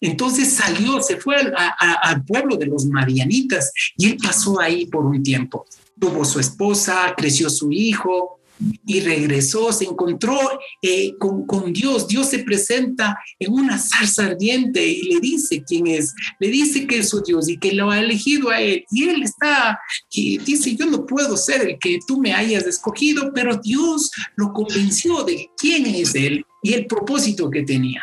Entonces 0.01 0.53
salió, 0.53 1.03
se 1.03 1.17
fue 1.17 1.37
al, 1.37 2.25
pueblo 2.25 2.57
de 2.57 2.67
los 2.67 2.87
Marianitas 2.87 3.73
y 3.97 4.07
él 4.07 4.19
pasó 4.23 4.61
ahí 4.61 4.87
por 4.87 5.05
un 5.05 5.23
tiempo. 5.23 5.67
Tuvo 5.99 6.25
su 6.25 6.39
esposa, 6.39 7.13
creció 7.17 7.51
su 7.51 7.73
hijo, 7.73 8.38
y 8.87 9.01
regresó, 9.01 9.73
se 9.73 9.85
encontró 9.85 10.39
eh, 10.83 11.15
con, 11.19 11.47
con, 11.47 11.73
Dios. 11.73 12.09
Dios 12.09 12.29
se 12.29 12.41
presenta 12.41 13.19
en 13.39 13.53
una 13.53 13.79
zarza 13.79 14.27
ardiente 14.27 14.87
y 14.87 15.03
le 15.03 15.21
dice 15.21 15.63
quién 15.67 15.87
es, 15.87 16.15
le 16.41 16.49
dice 16.49 16.87
que 16.87 16.99
es 16.99 17.09
su 17.09 17.23
Dios 17.23 17.49
y 17.49 17.59
que 17.59 17.73
lo 17.73 17.91
ha 17.91 18.01
elegido 18.01 18.51
a 18.51 18.61
él. 18.61 18.85
Y 18.91 19.09
él 19.09 19.23
está, 19.23 19.79
y 20.11 20.39
dice, 20.39 20.75
yo 20.75 20.87
no 20.87 21.07
puedo 21.07 21.37
ser 21.37 21.63
el 21.63 21.79
que 21.79 21.99
tú 22.07 22.21
me 22.21 22.33
hayas 22.33 22.67
escogido, 22.67 23.33
pero 23.35 23.57
Dios 23.57 24.11
lo 24.37 24.53
convenció 24.53 25.25
de 25.25 25.51
quién 25.57 25.87
es 25.87 26.15
él 26.15 26.45
y 26.63 26.75
el 26.75 26.87
propósito 26.87 27.51
que 27.51 27.63
tenía. 27.63 28.03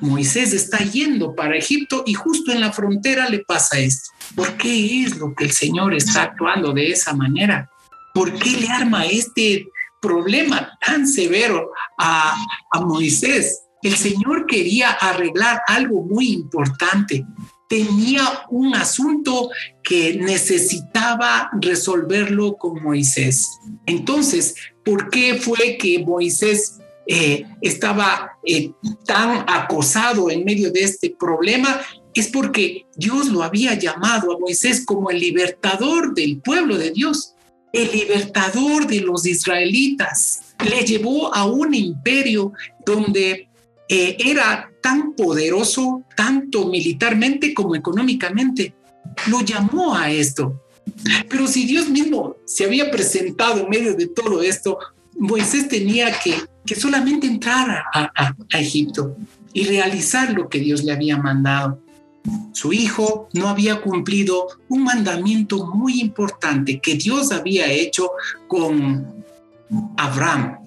Moisés 0.00 0.52
está 0.52 0.78
yendo 0.78 1.34
para 1.34 1.56
Egipto 1.56 2.04
y 2.06 2.14
justo 2.14 2.52
en 2.52 2.60
la 2.60 2.72
frontera 2.72 3.28
le 3.28 3.40
pasa 3.40 3.78
esto. 3.78 4.10
¿Por 4.34 4.56
qué 4.56 5.02
es 5.02 5.18
lo 5.18 5.34
que 5.34 5.44
el 5.44 5.52
Señor 5.52 5.94
está 5.94 6.22
actuando 6.22 6.72
de 6.72 6.90
esa 6.90 7.14
manera? 7.14 7.70
¿Por 8.14 8.32
qué 8.38 8.50
le 8.50 8.68
arma 8.68 9.04
este 9.04 9.68
problema 10.04 10.78
tan 10.84 11.08
severo 11.08 11.70
a, 11.98 12.36
Moisés. 12.86 13.62
El 13.82 13.96
Señor 13.96 14.46
quería 14.46 14.90
arreglar 14.90 15.62
algo 15.66 16.02
muy 16.02 16.32
importante. 16.32 17.24
Tenía 17.68 18.44
un 18.50 18.74
asunto 18.74 19.50
que 19.82 20.16
necesitaba 20.16 21.50
resolverlo 21.60 22.56
con 22.56 22.82
Moisés. 22.82 23.48
Entonces, 23.86 24.54
¿por 24.84 25.08
qué 25.08 25.36
fue 25.36 25.78
que 25.78 26.04
Moisés 26.04 26.78
eh, 27.06 27.46
estaba 27.62 28.32
eh, 28.44 28.72
tan 29.06 29.44
acosado 29.48 30.30
en 30.30 30.44
medio 30.44 30.70
de 30.70 30.82
este 30.82 31.10
problema? 31.18 31.80
Es 32.14 32.28
porque 32.28 32.86
Dios 32.96 33.28
lo 33.28 33.42
había 33.42 33.74
llamado 33.74 34.32
a 34.32 34.38
Moisés 34.38 34.84
como 34.84 35.10
el 35.10 35.18
libertador 35.18 36.14
del 36.14 36.40
pueblo 36.40 36.76
de 36.76 36.90
Dios 36.90 37.33
el 37.74 37.90
libertador 37.90 38.86
de 38.86 39.00
los 39.00 39.26
israelitas. 39.26 40.40
Le 40.64 40.84
llevó 40.86 41.34
a 41.34 41.44
un 41.44 41.74
imperio 41.74 42.52
donde 42.86 43.48
eh, 43.88 44.16
era 44.18 44.70
tan 44.80 45.14
poderoso, 45.14 46.02
tanto 46.16 46.68
militarmente 46.68 47.52
como 47.52 47.74
económicamente. 47.74 48.74
Lo 49.26 49.40
llamó 49.40 49.94
a 49.94 50.10
esto. 50.10 50.62
Pero 51.28 51.46
si 51.48 51.66
Dios 51.66 51.88
mismo 51.88 52.36
se 52.44 52.64
había 52.64 52.90
presentado 52.90 53.60
en 53.60 53.68
medio 53.68 53.94
de 53.94 54.06
todo 54.06 54.42
esto, 54.42 54.78
Moisés 55.18 55.68
tenía 55.68 56.12
que, 56.20 56.34
que 56.64 56.76
solamente 56.76 57.26
entrar 57.26 57.82
a 57.92 58.60
Egipto 58.60 59.16
y 59.52 59.64
realizar 59.64 60.32
lo 60.32 60.48
que 60.48 60.60
Dios 60.60 60.84
le 60.84 60.92
había 60.92 61.16
mandado. 61.16 61.83
Su 62.52 62.72
hijo 62.72 63.28
no 63.32 63.48
había 63.48 63.80
cumplido 63.80 64.46
un 64.68 64.84
mandamiento 64.84 65.66
muy 65.66 66.00
importante 66.00 66.80
que 66.80 66.94
Dios 66.94 67.32
había 67.32 67.70
hecho 67.70 68.10
con 68.48 69.24
Abraham, 69.96 70.58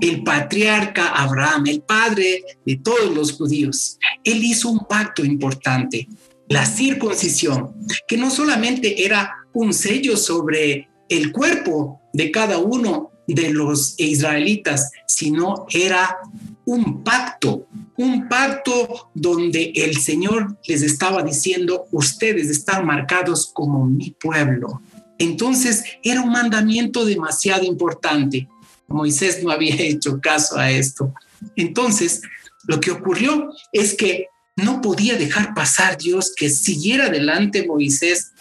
el 0.00 0.24
patriarca 0.24 1.08
Abraham, 1.08 1.66
el 1.66 1.82
padre 1.82 2.42
de 2.64 2.76
todos 2.76 3.14
los 3.14 3.32
judíos. 3.32 3.98
Él 4.24 4.42
hizo 4.42 4.70
un 4.70 4.80
pacto 4.80 5.24
importante, 5.24 6.08
la 6.48 6.66
circuncisión, 6.66 7.72
que 8.08 8.16
no 8.16 8.30
solamente 8.30 9.04
era 9.04 9.32
un 9.52 9.72
sello 9.72 10.16
sobre 10.16 10.88
el 11.08 11.30
cuerpo 11.30 12.00
de 12.12 12.30
cada 12.30 12.58
uno 12.58 13.10
de 13.26 13.50
los 13.50 13.94
israelitas, 13.98 14.90
sino 15.06 15.66
era 15.70 16.18
un 16.64 17.02
pacto, 17.02 17.66
un 17.96 18.28
pacto 18.28 19.10
donde 19.14 19.72
el 19.74 19.98
Señor 19.98 20.56
les 20.66 20.82
estaba 20.82 21.22
diciendo, 21.22 21.86
ustedes 21.92 22.48
están 22.48 22.86
marcados 22.86 23.50
como 23.52 23.86
mi 23.86 24.10
pueblo. 24.12 24.80
Entonces 25.18 25.84
era 26.02 26.22
un 26.22 26.30
mandamiento 26.30 27.04
demasiado 27.04 27.64
importante. 27.64 28.48
Moisés 28.88 29.42
no 29.42 29.50
había 29.50 29.74
hecho 29.78 30.20
caso 30.20 30.58
a 30.58 30.70
esto. 30.70 31.12
Entonces, 31.56 32.22
lo 32.66 32.80
que 32.80 32.90
ocurrió 32.90 33.50
es 33.72 33.94
que 33.94 34.28
no 34.56 34.80
podía 34.80 35.16
dejar 35.16 35.54
pasar 35.54 35.96
Dios 35.96 36.32
que 36.36 36.50
siguiera 36.50 37.06
adelante 37.06 37.66
Moisés 37.66 38.32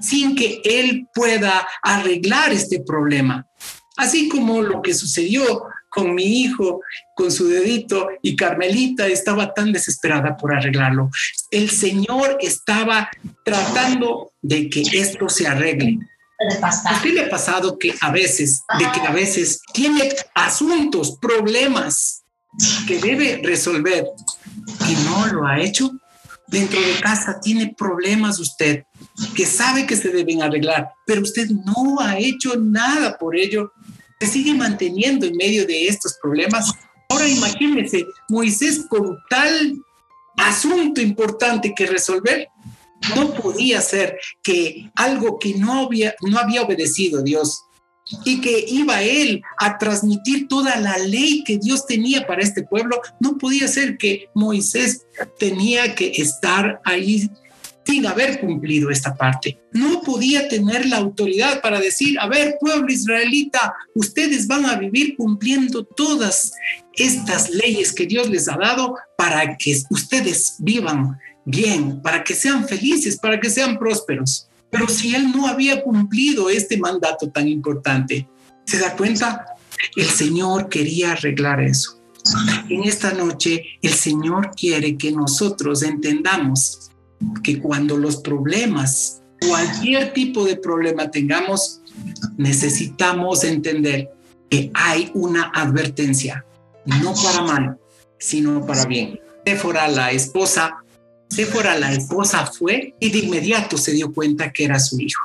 sin 0.00 0.36
que 0.36 0.60
él 0.64 1.08
pueda 1.12 1.66
arreglar 1.82 2.52
este 2.52 2.80
problema. 2.80 3.46
Así 3.96 4.28
como 4.28 4.62
lo 4.62 4.80
que 4.80 4.94
sucedió 4.94 5.64
con 5.88 6.14
mi 6.14 6.42
hijo, 6.42 6.80
con 7.14 7.30
su 7.30 7.48
dedito, 7.48 8.08
y 8.22 8.36
Carmelita 8.36 9.06
estaba 9.06 9.54
tan 9.54 9.72
desesperada 9.72 10.36
por 10.36 10.54
arreglarlo. 10.54 11.10
El 11.50 11.70
Señor 11.70 12.38
estaba 12.40 13.10
tratando 13.44 14.32
de 14.42 14.68
que 14.68 14.82
esto 14.92 15.28
se 15.28 15.46
arregle. 15.46 15.98
¿A 16.62 17.02
qué 17.02 17.08
le 17.10 17.22
ha 17.22 17.28
pasado 17.28 17.78
que 17.78 17.94
a 18.00 18.12
veces, 18.12 18.62
de 18.78 18.84
que 18.92 19.00
a 19.06 19.10
veces 19.10 19.60
tiene 19.72 20.08
asuntos, 20.34 21.18
problemas 21.20 22.22
que 22.86 22.98
debe 22.98 23.40
resolver 23.42 24.06
y 24.88 24.94
no 25.04 25.26
lo 25.26 25.46
ha 25.46 25.60
hecho? 25.60 25.90
Dentro 26.46 26.80
de 26.80 26.98
casa 27.00 27.40
tiene 27.40 27.74
problemas 27.76 28.38
usted 28.38 28.84
que 29.34 29.44
sabe 29.44 29.84
que 29.84 29.96
se 29.96 30.08
deben 30.08 30.42
arreglar, 30.42 30.90
pero 31.06 31.22
usted 31.22 31.48
no 31.48 32.00
ha 32.00 32.18
hecho 32.18 32.56
nada 32.56 33.18
por 33.18 33.36
ello 33.36 33.72
se 34.20 34.26
sigue 34.26 34.54
manteniendo 34.54 35.26
en 35.26 35.36
medio 35.36 35.66
de 35.66 35.86
estos 35.86 36.16
problemas. 36.20 36.72
Ahora 37.08 37.28
imagínense, 37.28 38.06
Moisés 38.28 38.84
con 38.88 39.16
tal 39.30 39.78
asunto 40.36 41.00
importante 41.00 41.74
que 41.74 41.86
resolver, 41.86 42.48
no 43.14 43.32
podía 43.34 43.80
ser 43.80 44.18
que 44.42 44.90
algo 44.94 45.38
que 45.38 45.54
no 45.54 45.86
había, 45.86 46.14
no 46.20 46.38
había 46.38 46.62
obedecido 46.62 47.22
Dios 47.22 47.62
y 48.24 48.40
que 48.40 48.64
iba 48.68 49.02
él 49.02 49.42
a 49.58 49.76
transmitir 49.78 50.48
toda 50.48 50.76
la 50.76 50.96
ley 50.98 51.44
que 51.44 51.58
Dios 51.58 51.86
tenía 51.86 52.26
para 52.26 52.42
este 52.42 52.62
pueblo, 52.62 53.00
no 53.20 53.36
podía 53.36 53.68
ser 53.68 53.98
que 53.98 54.28
Moisés 54.34 55.06
tenía 55.38 55.94
que 55.94 56.10
estar 56.16 56.80
ahí 56.84 57.30
sin 57.88 58.06
haber 58.06 58.38
cumplido 58.38 58.90
esta 58.90 59.14
parte. 59.14 59.58
No 59.72 60.02
podía 60.02 60.46
tener 60.46 60.84
la 60.86 60.98
autoridad 60.98 61.62
para 61.62 61.80
decir, 61.80 62.18
a 62.20 62.28
ver, 62.28 62.56
pueblo 62.60 62.92
israelita, 62.92 63.74
ustedes 63.94 64.46
van 64.46 64.66
a 64.66 64.76
vivir 64.76 65.16
cumpliendo 65.16 65.84
todas 65.84 66.52
estas 66.94 67.48
leyes 67.48 67.94
que 67.94 68.04
Dios 68.04 68.28
les 68.28 68.46
ha 68.48 68.58
dado 68.58 68.96
para 69.16 69.56
que 69.56 69.80
ustedes 69.88 70.56
vivan 70.58 71.18
bien, 71.46 72.02
para 72.02 72.22
que 72.22 72.34
sean 72.34 72.68
felices, 72.68 73.16
para 73.16 73.40
que 73.40 73.48
sean 73.48 73.78
prósperos. 73.78 74.48
Pero 74.70 74.86
si 74.86 75.14
él 75.14 75.32
no 75.32 75.46
había 75.46 75.82
cumplido 75.82 76.50
este 76.50 76.76
mandato 76.76 77.30
tan 77.30 77.48
importante, 77.48 78.28
¿se 78.66 78.78
da 78.78 78.94
cuenta? 78.96 79.46
El 79.96 80.06
Señor 80.06 80.68
quería 80.68 81.12
arreglar 81.12 81.62
eso. 81.62 82.02
En 82.68 82.84
esta 82.84 83.14
noche 83.14 83.64
el 83.80 83.94
Señor 83.94 84.50
quiere 84.54 84.98
que 84.98 85.10
nosotros 85.10 85.82
entendamos 85.82 86.90
que 87.42 87.60
cuando 87.60 87.96
los 87.96 88.16
problemas, 88.18 89.22
cualquier 89.40 90.12
tipo 90.12 90.44
de 90.44 90.56
problema 90.56 91.10
tengamos, 91.10 91.80
necesitamos 92.36 93.44
entender 93.44 94.10
que 94.50 94.70
hay 94.74 95.10
una 95.14 95.50
advertencia, 95.54 96.44
no 97.02 97.14
para 97.14 97.42
mal, 97.42 97.78
sino 98.18 98.64
para 98.64 98.84
bien. 98.86 99.20
Séfora, 99.44 99.88
la 99.88 100.10
esposa, 100.12 100.84
la 101.78 101.92
esposa, 101.92 102.46
fue 102.46 102.94
y 103.00 103.10
de 103.10 103.18
inmediato 103.18 103.78
se 103.78 103.92
dio 103.92 104.12
cuenta 104.12 104.52
que 104.52 104.64
era 104.64 104.78
su 104.78 105.00
hijo. 105.00 105.22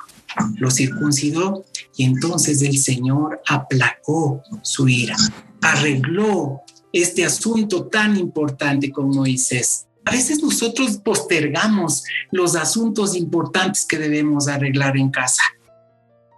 Lo 0.58 0.72
circuncidó 0.72 1.66
y 1.96 2.06
entonces 2.06 2.62
el 2.62 2.78
Señor 2.78 3.42
aplacó 3.48 4.42
su 4.62 4.88
ira, 4.88 5.16
arregló 5.62 6.62
este 6.92 7.26
asunto 7.26 7.88
tan 7.88 8.18
importante 8.18 8.92
con 8.92 9.10
Moisés. 9.10 9.88
A 10.06 10.12
veces 10.12 10.42
nosotros 10.42 10.98
postergamos 10.98 12.04
los 12.32 12.56
asuntos 12.56 13.16
importantes 13.16 13.86
que 13.86 13.98
debemos 13.98 14.48
arreglar 14.48 14.98
en 14.98 15.10
casa. 15.10 15.42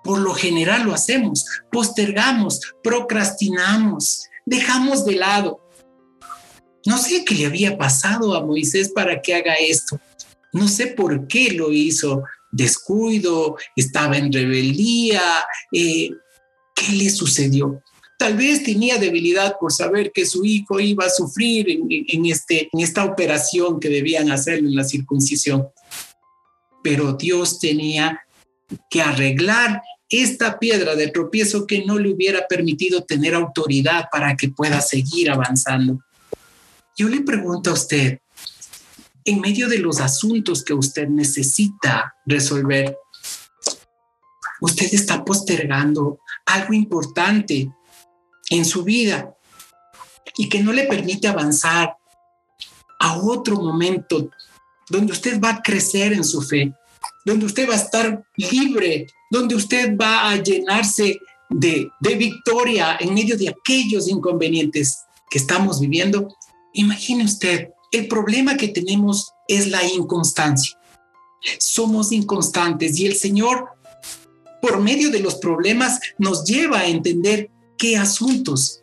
Por 0.04 0.20
lo 0.20 0.36
general 0.36 0.84
lo 0.84 0.94
hacemos, 0.94 1.46
postergamos, 1.72 2.62
procrastinamos, 2.84 4.28
dejamos 4.46 5.04
de 5.04 5.16
lado. 5.16 5.62
No 6.86 7.00
sé 7.00 7.26
qué 7.26 7.34
le 7.34 7.48
había 7.48 7.78
pasado 7.78 8.36
a 8.36 8.46
Moisés 8.46 8.90
para 8.90 9.20
que 9.20 9.34
haga 9.34 9.56
esto. 9.56 10.00
No 10.54 10.68
sé 10.68 10.88
por 10.88 11.28
qué 11.28 11.52
lo 11.52 11.72
hizo. 11.72 12.24
Descuido, 12.52 13.58
estaba 13.76 14.18
en 14.18 14.32
rebeldía. 14.32 15.22
Eh, 15.72 16.12
¿Qué 16.76 16.92
le 16.92 17.10
sucedió? 17.10 17.82
Tal 18.18 18.38
vez 18.38 18.64
tenía 18.64 18.98
debilidad 18.98 19.58
por 19.60 19.74
saber 19.74 20.12
que 20.14 20.26
su 20.26 20.46
hijo 20.46 20.80
iba 20.80 21.06
a 21.06 21.10
sufrir 21.10 21.68
en, 21.70 22.26
este, 22.26 22.70
en 22.72 22.80
esta 22.80 23.04
operación 23.04 23.80
que 23.80 23.90
debían 23.90 24.32
hacer 24.32 24.60
en 24.60 24.76
la 24.76 24.84
circuncisión. 24.86 25.68
Pero 26.82 27.14
Dios 27.14 27.60
tenía 27.60 28.22
que 28.90 29.02
arreglar 29.02 29.82
esta 30.10 30.60
piedra 30.60 30.96
de 30.96 31.10
tropiezo 31.10 31.68
que 31.68 31.84
no 31.84 31.98
le 32.00 32.14
hubiera 32.14 32.48
permitido 32.48 33.04
tener 33.04 33.34
autoridad 33.34 34.06
para 34.12 34.36
que 34.36 34.50
pueda 34.50 34.80
seguir 34.80 35.30
avanzando. 35.30 36.00
Yo 36.98 37.10
le 37.10 37.22
pregunto 37.22 37.72
a 37.72 37.74
usted, 37.74 38.20
en 39.26 39.42
medio 39.42 39.68
de 39.68 39.80
los 39.80 40.00
asuntos 40.00 40.64
que 40.64 40.74
usted 40.74 41.10
necesita 41.10 42.16
resolver, 42.26 42.96
usted 44.62 44.94
está 44.94 45.26
postergando 45.26 46.20
algo 46.46 46.74
importante 46.74 47.70
en 48.50 48.66
su 48.66 48.84
vida 48.84 49.36
y 50.38 50.50
que 50.50 50.62
no 50.62 50.74
le 50.74 50.84
permite 50.84 51.28
avanzar 51.28 51.96
a 53.00 53.18
otro 53.18 53.58
momento 53.58 54.30
donde 54.90 55.14
usted 55.14 55.40
va 55.40 55.50
a 55.50 55.62
crecer 55.62 56.14
en 56.14 56.24
su 56.24 56.42
fe, 56.42 56.74
donde 57.26 57.46
usted 57.46 57.68
va 57.68 57.74
a 57.74 57.78
estar 57.78 58.24
libre, 58.36 59.08
donde 59.32 59.56
usted 59.56 59.98
va 59.98 60.30
a 60.30 60.36
llenarse 60.38 61.20
de, 61.50 61.90
de 62.00 62.16
victoria 62.16 62.98
en 63.00 63.14
medio 63.14 63.38
de 63.38 63.50
aquellos 63.50 64.08
inconvenientes 64.08 65.00
que 65.30 65.38
estamos 65.38 65.80
viviendo. 65.80 66.28
Imagine 66.74 67.24
usted, 67.24 67.70
el 67.92 68.08
problema 68.08 68.58
que 68.58 68.68
tenemos 68.68 69.32
es 69.48 69.68
la 69.68 69.84
inconstancia. 69.84 70.78
Somos 71.60 72.12
inconstantes 72.12 73.00
y 73.00 73.06
el 73.06 73.16
Señor, 73.16 73.70
por 74.62 74.80
medio 74.82 75.12
de 75.12 75.20
los 75.20 75.36
problemas, 75.36 76.00
nos 76.18 76.44
lleva 76.44 76.80
a 76.80 76.88
entender 76.88 77.50
qué 77.78 77.98
asuntos 77.98 78.82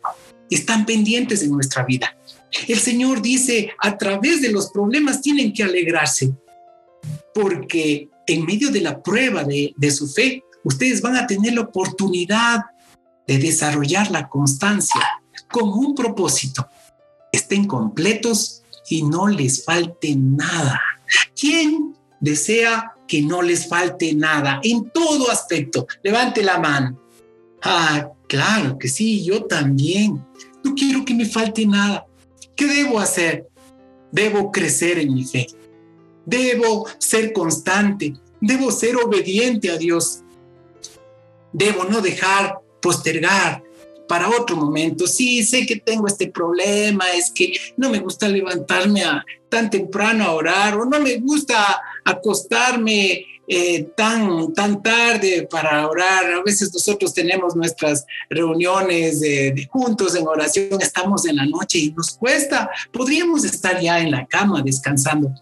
están 0.49 0.85
pendientes 0.85 1.41
en 1.41 1.51
nuestra 1.51 1.83
vida. 1.83 2.15
El 2.67 2.79
Señor 2.79 3.21
dice, 3.21 3.71
a 3.79 3.97
través 3.97 4.41
de 4.41 4.51
los 4.51 4.69
problemas 4.71 5.21
tienen 5.21 5.53
que 5.53 5.63
alegrarse, 5.63 6.31
porque 7.33 8.09
en 8.27 8.45
medio 8.45 8.69
de 8.69 8.81
la 8.81 9.01
prueba 9.01 9.43
de, 9.43 9.91
su 9.91 10.07
fe, 10.07 10.43
ustedes 10.63 11.01
van 11.01 11.15
a 11.15 11.27
tener 11.27 11.53
la 11.53 11.61
oportunidad 11.61 12.61
de 13.27 13.37
desarrollar 13.37 14.11
la 14.11 14.29
constancia 14.29 15.01
con 15.49 15.69
un 15.69 15.95
propósito. 15.95 16.67
Estén 17.31 17.65
completos 17.65 18.63
y 18.89 19.03
no 19.03 19.27
les 19.27 19.65
falte 19.65 20.15
nada. 20.15 20.81
¿Quién 21.35 21.95
desea 22.19 22.93
que 23.07 23.21
no 23.21 23.41
les 23.41 23.67
falte 23.67 24.13
nada 24.13 24.59
en 24.63 24.89
todo 24.91 25.31
aspecto? 25.31 25.87
Levante 26.03 26.43
la 26.43 26.59
mano. 26.59 26.99
Ah, 27.63 28.09
claro 28.33 28.79
que 28.79 28.87
sí, 28.87 29.23
yo 29.23 29.43
también. 29.43 30.19
No 30.63 30.73
quiero 30.73 31.05
que 31.05 31.13
me 31.13 31.27
falte 31.27 31.67
nada. 31.67 32.07
¿Qué 32.55 32.65
debo 32.65 32.97
hacer? 32.99 33.47
Debo 34.11 34.51
crecer 34.51 34.97
en 34.97 35.13
mi 35.13 35.23
fe. 35.23 35.45
Debo 36.25 36.87
ser 36.97 37.31
constante. 37.31 38.15
Debo 38.41 38.71
ser 38.71 38.95
obediente 38.95 39.69
a 39.69 39.77
Dios. 39.77 40.21
Debo 41.51 41.83
no 41.83 42.01
dejar 42.01 42.57
postergar 42.81 43.63
para 44.07 44.27
otro 44.27 44.55
momento. 44.55 45.05
Sí, 45.05 45.43
sé 45.43 45.67
que 45.67 45.75
tengo 45.75 46.07
este 46.07 46.27
problema, 46.27 47.05
es 47.11 47.31
que 47.31 47.53
no 47.77 47.91
me 47.91 47.99
gusta 47.99 48.27
levantarme 48.27 49.03
tan 49.47 49.69
temprano 49.69 50.23
a 50.23 50.33
orar 50.33 50.75
o 50.75 50.85
no 50.85 50.99
me 50.99 51.17
gusta 51.17 51.79
acostarme 52.03 53.27
eh, 53.45 53.91
tan, 53.97 54.53
tan 54.53 54.81
tarde 54.81 55.47
para 55.49 55.87
orar. 55.87 56.25
A 56.33 56.43
veces 56.43 56.73
nosotros 56.73 57.13
tenemos 57.13 57.55
nuestras 57.55 58.05
reuniones 58.29 59.19
de, 59.19 59.67
juntos 59.69 60.15
en 60.15 60.27
oración, 60.27 60.81
estamos 60.81 61.25
en 61.25 61.35
la 61.35 61.45
noche 61.45 61.79
y 61.79 61.91
nos 61.91 62.11
cuesta. 62.11 62.69
Podríamos 62.91 63.43
estar 63.43 63.81
ya 63.81 63.99
en 63.99 64.11
la 64.11 64.25
cama 64.27 64.61
descansando, 64.63 65.33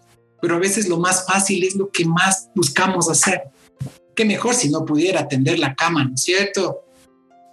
pero 0.41 0.55
a 0.55 0.59
veces 0.59 0.89
lo 0.89 0.97
más 0.97 1.25
fácil 1.27 1.63
es 1.63 1.75
lo 1.75 1.91
que 1.91 2.05
más 2.05 2.49
buscamos 2.55 3.09
hacer. 3.09 3.43
Qué 4.15 4.25
mejor 4.25 4.55
si 4.55 4.69
no 4.69 4.83
pudiera 4.83 5.21
atender 5.21 5.59
la 5.59 5.75
cama, 5.75 6.03
¿no 6.03 6.15
es 6.15 6.23
cierto? 6.23 6.83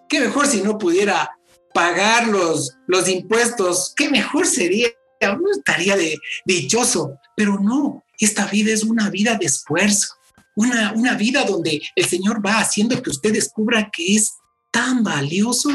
Qué 0.09 0.21
mejor 0.21 0.47
si 0.47 0.63
no 0.63 0.79
pudiera 0.79 1.31
pagar 1.75 2.27
los, 2.27 2.75
los 2.87 3.07
impuestos. 3.09 3.93
Qué 3.95 4.09
mejor 4.09 4.47
sería. 4.47 4.89
Uno 5.21 5.51
estaría 5.53 5.97
de, 5.97 6.17
dichoso, 6.45 7.19
pero 7.37 7.59
no, 7.59 8.05
esta 8.19 8.47
vida 8.47 8.73
es 8.73 8.85
una 8.85 9.11
vida 9.11 9.37
de 9.37 9.47
esfuerzo 9.47 10.18
una, 10.59 11.15
vida 11.15 11.45
donde 11.45 11.81
el 11.95 12.05
Señor 12.05 12.45
va 12.45 12.59
haciendo 12.59 13.01
que 13.01 13.11
usted 13.11 13.33
descubra 13.33 13.91
que 13.93 14.17
es 14.17 14.35
tan 14.71 15.05
valioso, 15.05 15.71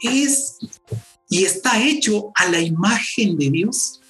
es 0.00 0.58
y 1.30 1.44
está 1.44 1.82
hecho 1.82 2.32
a 2.34 2.48
la 2.48 2.60
imagen 2.60 3.36
de 3.38 3.50
Dios. 3.50 4.00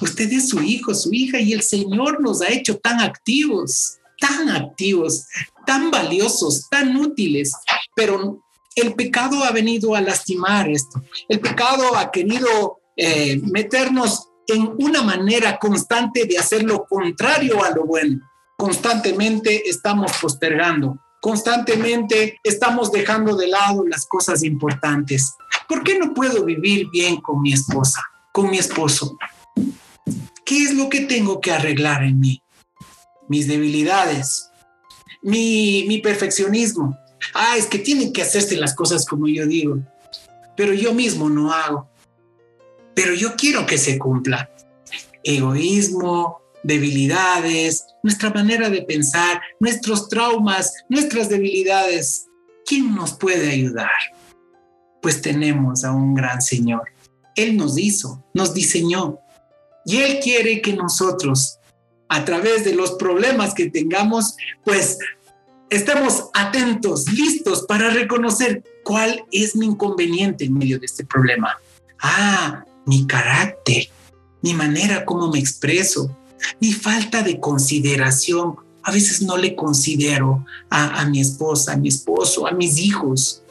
Usted 0.00 0.30
es 0.32 0.48
su 0.48 0.62
hijo, 0.62 0.94
su 0.94 1.12
hija, 1.12 1.40
y 1.40 1.52
el 1.52 1.62
Señor 1.62 2.20
nos 2.20 2.42
ha 2.42 2.48
hecho 2.48 2.76
tan 2.78 3.00
activos, 3.00 3.98
tan 4.20 4.48
activos, 4.48 5.26
tan 5.64 5.90
valiosos, 5.90 6.68
tan 6.68 6.96
útiles, 6.96 7.52
pero 7.94 8.42
el 8.74 8.94
pecado 8.94 9.42
ha 9.44 9.50
venido 9.52 9.94
a 9.94 10.00
lastimar 10.00 10.68
esto. 10.68 11.02
El 11.28 11.40
pecado 11.40 11.96
ha 11.96 12.10
querido 12.10 12.80
eh, 12.96 13.40
meternos 13.44 14.28
en 14.46 14.74
una 14.78 15.02
manera 15.02 15.58
constante 15.58 16.24
de 16.24 16.38
hacer 16.38 16.62
lo 16.62 16.84
contrario 16.84 17.64
a 17.64 17.70
lo 17.70 17.84
bueno 17.84 18.27
constantemente 18.58 19.70
estamos 19.70 20.12
postergando, 20.20 20.98
constantemente 21.20 22.40
estamos 22.42 22.90
dejando 22.90 23.36
de 23.36 23.46
lado 23.46 23.86
las 23.86 24.04
cosas 24.06 24.42
importantes. 24.42 25.32
¿Por 25.68 25.84
qué 25.84 25.96
no 25.96 26.12
puedo 26.12 26.44
vivir 26.44 26.90
bien 26.90 27.20
con 27.20 27.40
mi 27.40 27.52
esposa, 27.52 28.02
con 28.32 28.50
mi 28.50 28.58
esposo? 28.58 29.16
¿Qué 30.44 30.64
es 30.64 30.74
lo 30.74 30.88
que 30.88 31.02
tengo 31.02 31.40
que 31.40 31.52
arreglar 31.52 32.02
en 32.02 32.18
mí? 32.18 32.42
Mis 33.28 33.46
debilidades, 33.46 34.50
mi, 35.22 35.84
mi 35.86 35.98
perfeccionismo. 35.98 36.98
Ah, 37.34 37.56
es 37.56 37.66
que 37.66 37.78
tienen 37.78 38.12
que 38.12 38.22
hacerse 38.22 38.56
las 38.56 38.74
cosas 38.74 39.06
como 39.06 39.28
yo 39.28 39.46
digo, 39.46 39.78
pero 40.56 40.72
yo 40.72 40.94
mismo 40.94 41.30
no 41.30 41.52
hago. 41.52 41.88
Pero 42.94 43.14
yo 43.14 43.36
quiero 43.36 43.66
que 43.66 43.78
se 43.78 43.98
cumpla 43.98 44.50
egoísmo, 45.22 46.40
debilidades, 46.64 47.84
nuestra 48.02 48.30
manera 48.30 48.70
de 48.70 48.82
pensar, 48.82 49.40
nuestros 49.60 50.08
traumas, 50.08 50.72
nuestras 50.88 51.28
debilidades. 51.28 52.26
¿Quién 52.64 52.94
nos 52.94 53.14
puede 53.14 53.50
ayudar? 53.50 53.90
Pues 55.02 55.22
tenemos 55.22 55.84
a 55.84 55.92
un 55.92 56.14
gran 56.14 56.42
Señor. 56.42 56.88
Él 57.34 57.56
nos 57.56 57.78
hizo, 57.78 58.24
nos 58.34 58.54
diseñó. 58.54 59.18
Y 59.86 59.98
Él 59.98 60.20
quiere 60.22 60.60
que 60.60 60.74
nosotros, 60.74 61.58
a 62.08 62.24
través 62.24 62.64
de 62.64 62.74
los 62.74 62.92
problemas 62.92 63.54
que 63.54 63.70
tengamos, 63.70 64.36
pues 64.64 64.98
estemos 65.70 66.30
atentos, 66.34 67.10
listos 67.12 67.64
para 67.66 67.90
reconocer 67.90 68.62
cuál 68.84 69.24
es 69.30 69.54
mi 69.54 69.66
inconveniente 69.66 70.44
en 70.44 70.54
medio 70.54 70.78
de 70.78 70.86
este 70.86 71.04
problema. 71.04 71.58
Ah, 72.00 72.64
mi 72.86 73.06
carácter, 73.06 73.88
mi 74.42 74.54
manera 74.54 75.04
como 75.04 75.30
me 75.30 75.38
expreso, 75.38 76.16
mi 76.60 76.72
falta 76.72 77.22
de 77.22 77.40
consideración. 77.40 78.56
A 78.82 78.92
veces 78.92 79.22
no 79.22 79.36
le 79.36 79.54
considero 79.54 80.44
a, 80.70 81.04
mi 81.06 81.20
esposa, 81.20 81.72
a 81.72 81.76
mi 81.76 81.88
esposo, 81.88 82.46
a 82.46 82.52
mis 82.52 82.78
hijos. 82.78 83.42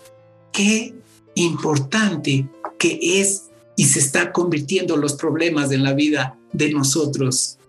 Qué 0.52 0.96
importante 1.36 2.48
que 2.80 3.22
es 3.22 3.44
y 3.76 3.86
se 3.86 4.00
está 4.00 4.32
convirtiendo 4.32 4.98
los 4.98 5.14
problemas 5.14 5.72
en 5.72 5.84
la 5.84 5.94
vida 5.94 6.36
de 6.52 6.72
nosotros, 6.72 7.60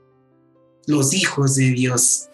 los 0.86 1.12
hijos 1.12 1.56
de 1.56 1.70
Dios. 1.72 2.28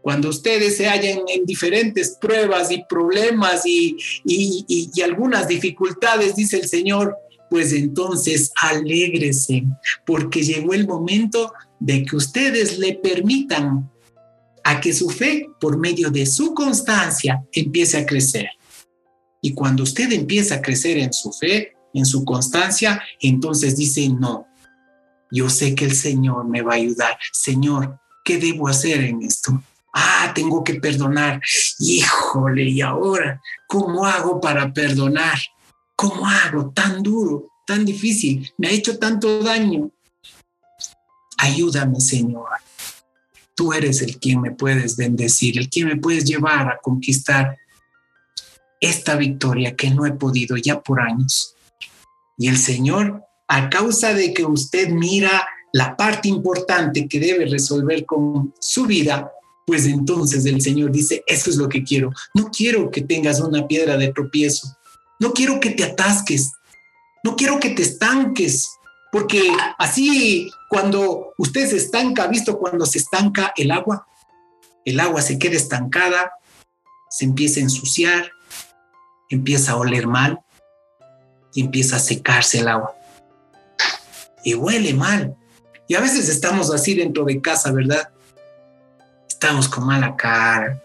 Cuando 0.00 0.30
ustedes 0.30 0.78
se 0.78 0.88
hallan 0.88 1.20
en 1.28 1.44
diferentes 1.44 2.16
pruebas 2.18 2.70
y 2.70 2.82
problemas 2.88 3.66
y, 3.66 3.96
y 4.24 5.00
algunas 5.02 5.46
dificultades, 5.46 6.34
dice 6.34 6.58
el 6.58 6.68
Señor, 6.68 7.16
pues 7.52 7.74
entonces 7.74 8.50
alégrese, 8.62 9.64
porque 10.06 10.42
llegó 10.42 10.72
el 10.72 10.86
momento 10.86 11.52
de 11.78 12.02
que 12.02 12.16
ustedes 12.16 12.78
le 12.78 12.94
permitan 12.94 13.92
a 14.64 14.80
que 14.80 14.94
su 14.94 15.10
fe, 15.10 15.50
por 15.60 15.76
medio 15.76 16.08
de 16.08 16.24
su 16.24 16.54
constancia, 16.54 17.44
empiece 17.52 17.98
a 17.98 18.06
crecer. 18.06 18.48
Y 19.42 19.52
cuando 19.52 19.82
usted 19.82 20.10
empieza 20.12 20.54
a 20.54 20.62
crecer 20.62 20.96
en 20.96 21.12
su 21.12 21.30
fe, 21.30 21.74
en 21.92 22.06
su 22.06 22.24
constancia, 22.24 23.02
entonces 23.20 23.76
dice, 23.76 24.08
no, 24.08 24.46
yo 25.30 25.50
sé 25.50 25.74
que 25.74 25.84
el 25.84 25.94
Señor 25.94 26.48
me 26.48 26.62
va 26.62 26.72
a 26.72 26.76
ayudar. 26.76 27.18
Señor, 27.34 27.98
¿qué 28.24 28.38
debo 28.38 28.66
hacer 28.66 29.02
en 29.02 29.20
esto? 29.20 29.62
Ah, 29.92 30.32
tengo 30.34 30.64
que 30.64 30.76
perdonar. 30.76 31.38
Híjole, 31.78 32.64
¿y 32.64 32.80
ahora 32.80 33.42
cómo 33.68 34.06
hago 34.06 34.40
para 34.40 34.72
perdonar? 34.72 35.36
¿Cómo 36.02 36.26
hago? 36.26 36.72
Tan 36.72 37.00
duro, 37.00 37.52
tan 37.64 37.84
difícil, 37.84 38.52
me 38.58 38.66
ha 38.66 38.70
hecho 38.72 38.98
tanto 38.98 39.40
daño. 39.40 39.88
Ayúdame, 41.38 42.00
Señor. 42.00 42.48
Tú 43.54 43.72
eres 43.72 44.02
el 44.02 44.18
quien 44.18 44.40
me 44.40 44.50
puedes 44.50 44.96
bendecir, 44.96 45.56
el 45.58 45.68
quien 45.68 45.86
me 45.86 45.96
puedes 45.96 46.24
llevar 46.24 46.68
a 46.68 46.78
conquistar 46.82 47.56
esta 48.80 49.14
victoria 49.14 49.76
que 49.76 49.90
no 49.90 50.04
he 50.04 50.10
podido 50.10 50.56
ya 50.56 50.80
por 50.80 51.00
años. 51.00 51.54
Y 52.36 52.48
el 52.48 52.56
Señor, 52.56 53.22
a 53.46 53.70
causa 53.70 54.12
de 54.12 54.34
que 54.34 54.44
usted 54.44 54.88
mira 54.88 55.46
la 55.72 55.96
parte 55.96 56.28
importante 56.28 57.06
que 57.06 57.20
debe 57.20 57.46
resolver 57.46 58.04
con 58.04 58.52
su 58.58 58.86
vida, 58.86 59.30
pues 59.64 59.86
entonces 59.86 60.46
el 60.46 60.60
Señor 60.60 60.90
dice, 60.90 61.22
eso 61.28 61.48
es 61.48 61.54
lo 61.54 61.68
que 61.68 61.84
quiero. 61.84 62.10
No 62.34 62.50
quiero 62.50 62.90
que 62.90 63.02
tengas 63.02 63.38
una 63.38 63.68
piedra 63.68 63.96
de 63.96 64.12
tropiezo. 64.12 64.76
No 65.22 65.32
quiero 65.32 65.60
que 65.60 65.70
te 65.70 65.84
atasques. 65.84 66.50
No 67.22 67.36
quiero 67.36 67.60
que 67.60 67.70
te 67.70 67.82
estanques. 67.82 68.68
Porque 69.12 69.40
así 69.78 70.50
cuando 70.68 71.32
usted 71.38 71.70
se 71.70 71.76
estanca, 71.76 72.26
visto 72.26 72.58
cuando 72.58 72.84
se 72.86 72.98
estanca 72.98 73.52
el 73.56 73.70
agua, 73.70 74.04
el 74.84 74.98
agua 74.98 75.22
se 75.22 75.38
queda 75.38 75.54
estancada, 75.54 76.32
se 77.08 77.24
empieza 77.24 77.60
a 77.60 77.62
ensuciar, 77.62 78.32
empieza 79.30 79.72
a 79.72 79.76
oler 79.76 80.08
mal 80.08 80.40
y 81.54 81.60
empieza 81.60 81.96
a 81.96 82.00
secarse 82.00 82.58
el 82.58 82.66
agua. 82.66 82.96
Y 84.42 84.54
huele 84.54 84.92
mal. 84.92 85.36
Y 85.86 85.94
a 85.94 86.00
veces 86.00 86.28
estamos 86.28 86.74
así 86.74 86.94
dentro 86.94 87.24
de 87.24 87.40
casa, 87.40 87.70
¿verdad? 87.70 88.10
Estamos 89.28 89.68
con 89.68 89.86
mala 89.86 90.16
cara. 90.16 90.82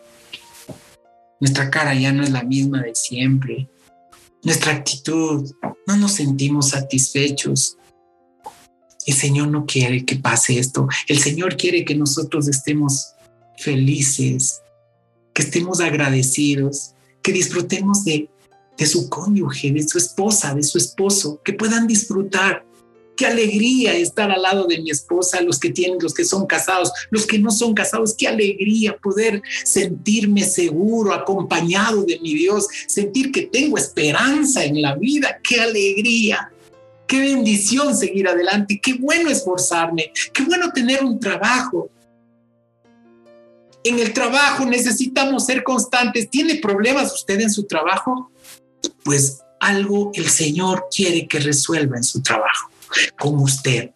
Nuestra 1.40 1.72
cara 1.72 1.96
ya 1.96 2.12
no 2.12 2.22
es 2.22 2.30
la 2.30 2.44
misma 2.44 2.84
de 2.84 2.94
siempre. 2.94 3.68
Nuestra 4.44 4.74
actitud, 4.74 5.52
no 5.88 5.98
nos 5.98 6.14
sentimos 6.14 6.70
satisfechos. 6.70 7.78
El 9.06 9.14
Señor 9.14 9.48
no 9.48 9.66
quiere 9.66 10.06
que 10.06 10.18
pase 10.18 10.60
esto. 10.60 10.88
El 11.08 11.20
Señor 11.20 11.56
quiere 11.56 11.86
que 11.86 11.96
nosotros 11.96 12.48
estemos 12.48 13.14
felices, 13.58 14.62
que 15.34 15.44
estemos 15.44 15.80
agradecidos, 15.80 16.94
que 17.22 17.32
disfrutemos 17.32 18.04
de 18.04 18.30
su 18.86 19.10
cónyuge, 19.10 19.72
de 19.72 19.88
su 19.88 19.98
esposa, 19.98 20.54
de 20.54 20.64
su 20.64 20.78
esposo, 20.78 21.42
que 21.44 21.54
puedan 21.54 21.88
disfrutar. 21.88 22.67
Qué 23.18 23.26
alegría 23.26 23.94
estar 23.94 24.32
al 24.32 24.42
lado 24.42 24.66
de 24.66 24.80
mi 24.80 24.92
esposa, 24.92 25.42
los 25.42 25.60
que 25.60 25.72
tienen, 25.72 25.98
los 26.00 26.14
que 26.14 26.24
son 26.24 26.46
casados, 26.46 26.92
los 27.10 27.26
que 27.26 27.40
no 27.40 27.52
son 27.52 27.74
casados, 27.74 28.16
qué 28.18 28.28
alegría 28.28 28.96
poder 28.96 29.42
sentirme 29.66 30.44
seguro, 30.44 31.14
acompañado 31.14 32.04
de 32.04 32.20
mi 32.20 32.34
Dios, 32.34 32.68
sentir 32.88 33.32
que 33.32 33.42
tengo 33.42 33.78
esperanza 33.78 34.64
en 34.64 34.82
la 34.82 34.96
vida, 34.96 35.40
qué 35.44 35.60
alegría. 35.60 36.52
Qué 37.08 37.20
bendición 37.20 37.96
seguir 37.96 38.28
adelante, 38.28 38.82
qué 38.84 38.96
bueno 38.96 39.30
esforzarme, 39.30 40.12
qué 40.34 40.44
bueno 40.44 40.74
tener 40.74 41.06
un 41.06 41.18
trabajo, 41.18 41.90
en 43.82 44.00
el 44.00 44.12
trabajo 44.12 44.66
necesitamos 44.66 45.46
ser 45.46 45.64
constantes. 45.64 46.30
¿Tiene 46.30 46.56
problemas 46.56 47.14
usted 47.14 47.40
en 47.40 47.50
su 47.50 47.64
trabajo? 47.64 48.30
pues 49.08 49.40
algo 49.62 50.12
el 50.16 50.30
Señor 50.30 50.88
quiere 50.94 51.28
que 51.28 51.40
resuelva 51.40 51.96
en 51.96 52.04
su 52.04 52.22
trabajo, 52.22 52.70
con 53.18 53.40
usted, 53.40 53.92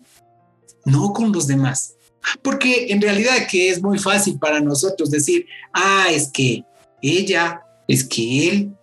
no 0.86 1.14
con 1.14 1.32
los 1.32 1.48
demás. 1.48 1.96
Porque 2.42 2.92
en 2.92 3.02
realidad 3.02 3.48
que 3.50 3.70
es 3.70 3.82
muy 3.82 3.98
fácil 3.98 4.38
para 4.38 4.60
nosotros 4.60 5.10
decir, 5.10 5.46
ah, 5.74 6.08
es 6.10 6.30
que 6.32 6.64
ella, 7.02 7.62
es 7.88 8.04
que 8.04 8.50
él, 8.50 8.76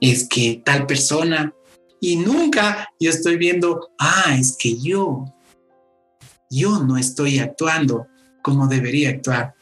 es 0.00 0.26
que 0.28 0.62
tal 0.64 0.86
persona, 0.86 1.54
y 2.00 2.16
nunca 2.16 2.88
yo 2.98 3.10
estoy 3.10 3.36
viendo, 3.36 3.90
ah, 3.98 4.36
es 4.36 4.56
que 4.56 4.76
yo, 4.80 5.24
yo 6.50 6.80
no 6.80 6.96
estoy 6.96 7.38
actuando 7.38 8.08
como 8.42 8.66
debería 8.66 9.10
actuar. 9.10 9.54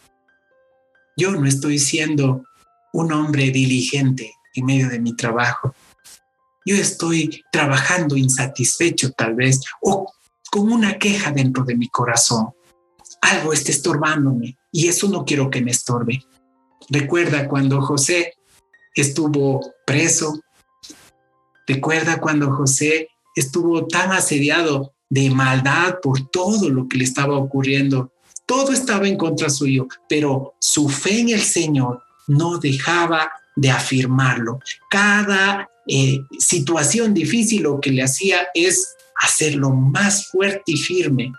Yo 1.16 1.33
no 1.33 1.47
estoy 1.47 1.79
siendo 1.79 2.45
un 2.93 3.12
hombre 3.12 3.51
diligente 3.51 4.33
en 4.55 4.64
medio 4.64 4.88
de 4.88 5.01
mi 5.01 5.14
trabajo. 5.14 5.75
Yo 6.64 6.77
estoy 6.77 7.42
trabajando 7.51 8.16
insatisfecho 8.16 9.12
tal 9.12 9.35
vez 9.35 9.61
o 9.83 10.12
con 10.51 10.70
una 10.70 10.99
queja 10.99 11.31
dentro 11.31 11.64
de 11.64 11.77
mi 11.77 11.88
corazón. 11.88 12.51
Algo 13.23 13.53
está 13.53 13.70
estorbándome 13.70 14.59
y 14.73 14.88
eso 14.88 15.09
no 15.09 15.25
quiero 15.25 15.51
que 15.51 15.62
me 15.62 15.70
estorbe. 15.70 16.23
Recuerda 16.88 17.49
cuando 17.49 17.81
José 17.81 18.35
estuvo 18.94 19.61
preso. 19.87 20.40
Recuerda 21.66 22.20
cuando 22.20 22.53
José 22.53 23.09
estuvo 23.37 23.87
tan 23.87 24.12
asediado 24.12 24.92
de 25.09 25.31
maldad 25.31 26.01
por 26.03 26.29
todo 26.31 26.68
lo 26.68 26.88
que 26.88 26.99
le 26.99 27.05
estaba 27.05 27.37
ocurriendo. 27.37 28.12
Todo 28.46 28.73
estaba 28.73 29.07
en 29.07 29.16
contra 29.16 29.49
suyo, 29.49 29.87
pero 30.09 30.55
su 30.61 30.88
fe 30.88 31.20
en 31.20 31.31
el 31.31 31.40
Señor 31.40 32.03
no 32.27 32.59
dejaba 32.59 33.31
de 33.57 33.70
afirmarlo. 33.70 34.61
Cada 34.88 35.68
eh, 35.92 36.20
situación 36.38 37.12
difícil 37.14 37.62
lo 37.62 37.81
que 37.81 37.90
le 37.90 38.05
hacía 38.05 38.46
es 38.55 38.94
hacerlo 39.20 39.70
más 39.70 40.29
fuerte 40.29 40.62
y 40.66 40.76
firme 40.76 41.33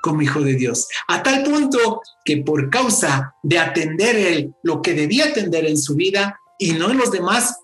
como 0.00 0.22
hijo 0.22 0.42
de 0.42 0.54
Dios, 0.54 0.86
a 1.08 1.24
tal 1.24 1.42
punto 1.42 2.00
que 2.24 2.36
por 2.36 2.70
causa 2.70 3.34
de 3.42 3.58
atender 3.58 4.14
él 4.14 4.54
lo 4.62 4.80
que 4.80 4.94
debía 4.94 5.24
atender 5.24 5.66
en 5.66 5.76
su 5.76 5.96
vida 5.96 6.38
y 6.56 6.74
no 6.74 6.92
en 6.92 6.98
los 6.98 7.10
demás, 7.10 7.56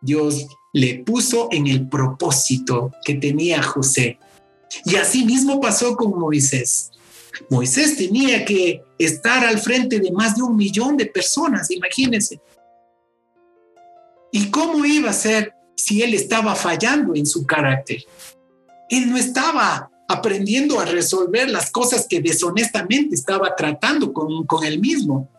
Dios 0.00 0.46
le 0.72 1.02
puso 1.02 1.48
en 1.50 1.66
el 1.66 1.88
propósito 1.88 2.92
que 3.04 3.14
tenía 3.14 3.60
José. 3.60 4.20
Y 4.84 4.94
así 4.94 5.24
mismo 5.24 5.60
pasó 5.60 5.96
con 5.96 6.16
Moisés. 6.16 6.92
Moisés 7.50 7.96
tenía 7.96 8.44
que 8.44 8.82
estar 8.98 9.44
al 9.44 9.58
frente 9.58 9.98
de 9.98 10.12
más 10.12 10.36
de 10.36 10.42
un 10.42 10.54
millón 10.54 10.96
de 10.96 11.06
personas, 11.06 11.72
imagínense. 11.72 12.40
¿Y 14.34 14.50
cómo 14.50 14.84
iba 14.84 15.10
a 15.10 15.12
ser 15.12 15.54
si 15.76 16.02
él 16.02 16.12
estaba 16.12 16.56
fallando 16.56 17.14
en 17.14 17.24
su 17.24 17.46
carácter? 17.46 18.02
Él 18.90 19.08
no 19.08 19.16
estaba 19.16 19.88
aprendiendo 20.08 20.80
a 20.80 20.84
resolver 20.84 21.48
las 21.48 21.70
cosas 21.70 22.04
que 22.08 22.20
deshonestamente 22.20 23.14
estaba 23.14 23.54
tratando 23.54 24.12
con, 24.12 24.44
con 24.44 24.64
él 24.64 24.80
mismo. 24.80 25.30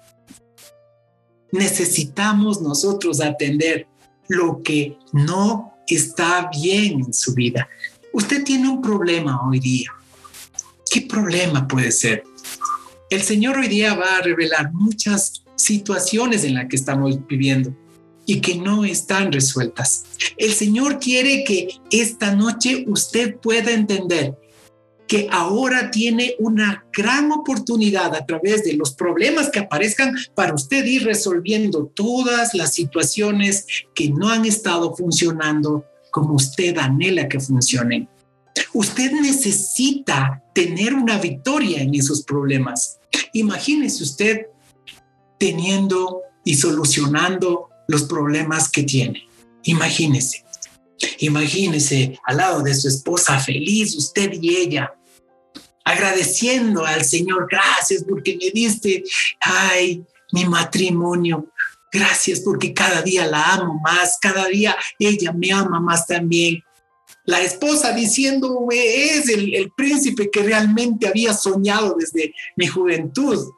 Necesitamos 1.51 2.61
nosotros 2.61 3.19
atender 3.19 3.85
lo 4.29 4.63
que 4.63 4.97
no 5.11 5.73
está 5.89 6.49
bien 6.49 7.01
en 7.01 7.13
su 7.13 7.33
vida. 7.33 7.67
Usted 8.13 8.45
tiene 8.45 8.69
un 8.69 8.81
problema 8.81 9.45
hoy 9.45 9.59
día. 9.59 9.91
¿Qué 10.89 11.01
problema 11.01 11.67
puede 11.67 11.91
ser? 11.91 12.23
El 13.09 13.23
Señor 13.23 13.57
hoy 13.57 13.67
día 13.67 13.93
va 13.93 14.15
a 14.15 14.21
revelar 14.21 14.71
muchas 14.71 15.43
situaciones 15.57 16.45
en 16.45 16.53
las 16.53 16.69
que 16.69 16.77
estamos 16.77 17.19
viviendo 17.27 17.75
y 18.25 18.41
que 18.41 18.55
no 18.55 18.85
están 18.85 19.31
resueltas. 19.31 20.05
El 20.37 20.53
Señor 20.53 20.99
quiere 20.99 21.43
que 21.43 21.69
esta 21.91 22.33
noche 22.33 22.85
usted 22.87 23.37
pueda 23.37 23.71
entender 23.71 24.35
que 25.07 25.27
ahora 25.31 25.91
tiene 25.91 26.35
una 26.39 26.85
gran 26.91 27.31
oportunidad 27.31 28.15
a 28.15 28.25
través 28.25 28.63
de 28.63 28.73
los 28.73 28.93
problemas 28.95 29.49
que 29.49 29.59
aparezcan 29.59 30.15
para 30.33 30.53
usted 30.53 30.83
ir 30.85 31.03
resolviendo 31.03 31.91
todas 31.93 32.53
las 32.53 32.73
situaciones 32.73 33.67
que 33.93 34.09
no 34.09 34.29
han 34.29 34.45
estado 34.45 34.95
funcionando 34.95 35.85
como 36.11 36.33
usted 36.33 36.77
anhela 36.77 37.27
que 37.27 37.39
funcionen. 37.39 38.09
Usted 38.73 39.11
necesita 39.11 40.41
tener 40.53 40.93
una 40.93 41.19
victoria 41.19 41.81
en 41.81 41.93
esos 41.93 42.23
problemas. 42.23 42.99
Imagínese 43.33 44.03
usted 44.03 44.47
teniendo 45.37 46.21
y 46.43 46.55
solucionando 46.55 47.69
los 47.87 48.03
problemas 48.03 48.69
que 48.69 48.83
tiene. 48.83 49.27
Imagínese. 49.63 50.43
Imagínese 51.19 52.19
al 52.25 52.37
lado 52.37 52.61
de 52.61 52.73
su 52.73 52.87
esposa 52.87 53.39
feliz, 53.39 53.95
usted 53.95 54.31
y 54.41 54.55
ella, 54.55 54.93
agradeciendo 55.83 56.85
al 56.85 57.05
Señor, 57.05 57.47
gracias 57.49 58.03
porque 58.07 58.37
me 58.37 58.49
diste, 58.51 59.03
ay, 59.41 60.03
mi 60.31 60.45
matrimonio. 60.45 61.47
Gracias 61.91 62.41
porque 62.41 62.73
cada 62.73 63.01
día 63.01 63.25
la 63.25 63.53
amo 63.53 63.79
más, 63.81 64.17
cada 64.21 64.47
día 64.47 64.75
ella 64.99 65.31
me 65.31 65.51
ama 65.53 65.79
más 65.79 66.05
también. 66.05 66.61
La 67.23 67.41
esposa 67.41 67.93
diciendo, 67.93 68.67
es 68.69 69.29
el, 69.29 69.71
príncipe 69.75 70.29
que 70.29 70.43
realmente 70.43 71.07
había 71.07 71.33
soñado 71.33 71.95
desde 71.97 72.33
mi 72.57 72.67
juventud 72.67 73.49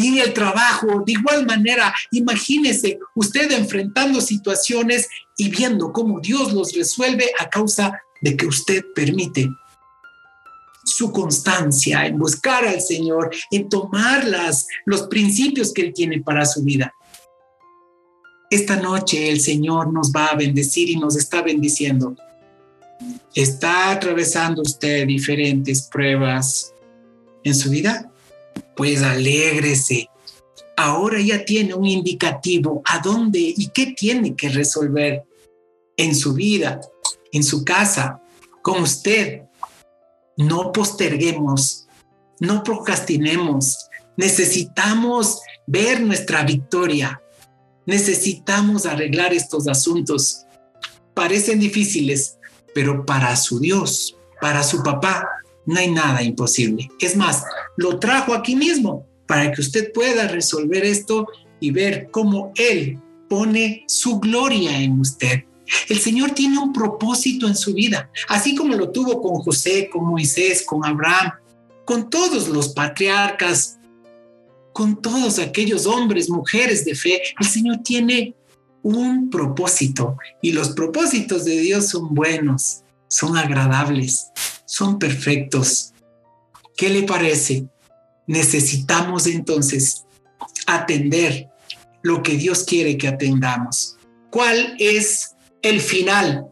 y 0.00 0.20
el 0.20 0.32
trabajo. 0.32 1.02
De 1.04 1.12
igual 1.12 1.46
manera, 1.46 1.94
imagínese 2.10 2.98
usted 3.14 3.50
enfrentando 3.52 4.20
situaciones 4.20 5.08
y 5.36 5.50
viendo 5.50 5.92
cómo 5.92 6.20
Dios 6.20 6.52
los 6.52 6.72
resuelve 6.74 7.30
a 7.38 7.48
causa 7.48 8.00
de 8.22 8.36
que 8.36 8.46
usted 8.46 8.84
permite 8.94 9.48
su 10.84 11.12
constancia 11.12 12.06
en 12.06 12.18
buscar 12.18 12.64
al 12.66 12.80
Señor, 12.80 13.30
en 13.50 13.68
tomar 13.68 14.24
las, 14.26 14.66
los 14.86 15.02
principios 15.02 15.72
que 15.72 15.82
Él 15.82 15.92
tiene 15.94 16.20
para 16.20 16.46
su 16.46 16.62
vida. 16.62 16.94
Esta 18.50 18.76
noche 18.76 19.30
el 19.30 19.40
Señor 19.40 19.92
nos 19.92 20.10
va 20.10 20.26
a 20.26 20.36
bendecir 20.36 20.88
y 20.90 20.96
nos 20.96 21.16
está 21.16 21.42
bendiciendo. 21.42 22.16
¿Está 23.34 23.92
atravesando 23.92 24.62
usted 24.62 25.06
diferentes 25.06 25.82
pruebas 25.82 26.74
en 27.44 27.54
su 27.54 27.70
vida? 27.70 28.09
Pues 28.76 29.02
alégrese. 29.02 30.08
Ahora 30.76 31.20
ya 31.20 31.44
tiene 31.44 31.74
un 31.74 31.86
indicativo 31.86 32.82
a 32.86 32.98
dónde 33.00 33.38
y 33.38 33.68
qué 33.68 33.94
tiene 33.96 34.34
que 34.34 34.48
resolver 34.48 35.24
en 35.96 36.14
su 36.14 36.32
vida, 36.32 36.80
en 37.32 37.44
su 37.44 37.64
casa, 37.64 38.20
con 38.62 38.82
usted. 38.82 39.42
No 40.36 40.72
posterguemos, 40.72 41.86
no 42.38 42.62
procrastinemos. 42.62 43.90
Necesitamos 44.16 45.40
ver 45.66 46.00
nuestra 46.00 46.42
victoria. 46.44 47.20
Necesitamos 47.84 48.86
arreglar 48.86 49.34
estos 49.34 49.68
asuntos. 49.68 50.46
Parecen 51.12 51.60
difíciles, 51.60 52.38
pero 52.74 53.04
para 53.04 53.36
su 53.36 53.60
Dios, 53.60 54.16
para 54.40 54.62
su 54.62 54.82
papá, 54.82 55.28
no 55.70 55.78
hay 55.78 55.90
nada 55.90 56.22
imposible. 56.22 56.90
Es 56.98 57.16
más, 57.16 57.44
lo 57.76 57.98
trajo 57.98 58.34
aquí 58.34 58.56
mismo 58.56 59.06
para 59.26 59.52
que 59.52 59.60
usted 59.60 59.92
pueda 59.92 60.26
resolver 60.26 60.84
esto 60.84 61.26
y 61.60 61.70
ver 61.70 62.08
cómo 62.10 62.52
Él 62.56 62.98
pone 63.28 63.84
su 63.86 64.18
gloria 64.18 64.80
en 64.80 64.98
usted. 64.98 65.44
El 65.88 66.00
Señor 66.00 66.32
tiene 66.32 66.58
un 66.58 66.72
propósito 66.72 67.46
en 67.46 67.54
su 67.54 67.72
vida, 67.72 68.10
así 68.28 68.56
como 68.56 68.74
lo 68.74 68.90
tuvo 68.90 69.22
con 69.22 69.36
José, 69.36 69.88
con 69.88 70.04
Moisés, 70.06 70.64
con 70.66 70.84
Abraham, 70.84 71.32
con 71.84 72.10
todos 72.10 72.48
los 72.48 72.70
patriarcas, 72.70 73.78
con 74.72 75.00
todos 75.00 75.38
aquellos 75.38 75.86
hombres, 75.86 76.28
mujeres 76.28 76.84
de 76.84 76.96
fe. 76.96 77.22
El 77.38 77.46
Señor 77.46 77.78
tiene 77.84 78.34
un 78.82 79.30
propósito 79.30 80.16
y 80.42 80.50
los 80.50 80.70
propósitos 80.70 81.44
de 81.44 81.60
Dios 81.60 81.88
son 81.88 82.12
buenos, 82.14 82.82
son 83.06 83.36
agradables 83.36 84.29
son 84.70 85.00
perfectos. 85.00 85.92
¿Qué 86.76 86.88
le 86.90 87.02
parece? 87.02 87.66
Necesitamos 88.28 89.26
entonces 89.26 90.04
atender 90.64 91.48
lo 92.02 92.22
que 92.22 92.36
Dios 92.36 92.62
quiere 92.62 92.96
que 92.96 93.08
atendamos. 93.08 93.96
¿Cuál 94.30 94.76
es 94.78 95.34
el 95.62 95.80
final? 95.80 96.46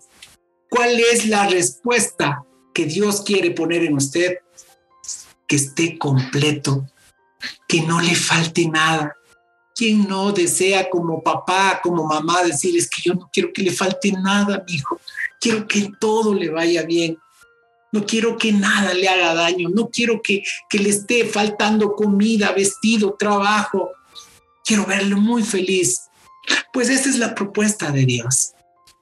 ¿Cuál 0.68 0.98
es 0.98 1.26
la 1.26 1.46
respuesta 1.46 2.42
que 2.74 2.87
Dios 2.87 3.20
quiere 3.20 3.52
poner 3.52 3.85
en 3.85 3.94
usted? 3.94 4.38
Que 5.46 5.54
esté 5.54 5.96
completo, 5.96 6.88
que 7.68 7.83
no 7.83 8.00
le 8.00 8.16
falte 8.16 8.66
nada. 8.66 9.14
¿Quién 9.76 10.09
no 10.09 10.33
desea 10.33 10.90
como 10.90 11.22
papá, 11.22 11.78
como 11.81 12.04
mamá 12.04 12.42
decir, 12.42 12.76
es 12.76 12.90
que 12.90 13.00
yo 13.04 13.14
no 13.14 13.31
quiero 13.33 13.52
que 13.52 13.62
le 13.62 13.70
falte 13.70 14.11
nada, 14.11 14.64
mi 14.66 14.74
hijo? 14.74 15.00
Quiero 15.40 15.68
que 15.68 15.88
todo 16.00 16.35
le 16.35 16.50
vaya 16.50 16.83
bien. 16.83 17.16
No 17.92 18.05
quiero 18.05 18.37
que 18.37 18.53
nada 18.53 18.94
le 18.94 19.09
haga 19.09 19.35
daño. 19.35 19.68
No 19.68 19.88
quiero 19.88 20.20
que, 20.22 20.42
que 20.68 20.79
le 20.79 20.90
esté 20.90 21.24
faltando 21.24 21.94
comida, 21.94 22.53
vestido, 22.53 23.16
trabajo. 23.18 23.90
Quiero 24.64 24.85
verlo 24.87 25.16
muy 25.16 25.42
feliz. 25.42 26.03
Pues 26.72 26.88
esa 26.90 27.09
es 27.09 27.18
la 27.18 27.35
propuesta 27.35 27.90
de 27.90 28.05
Dios. 28.05 28.53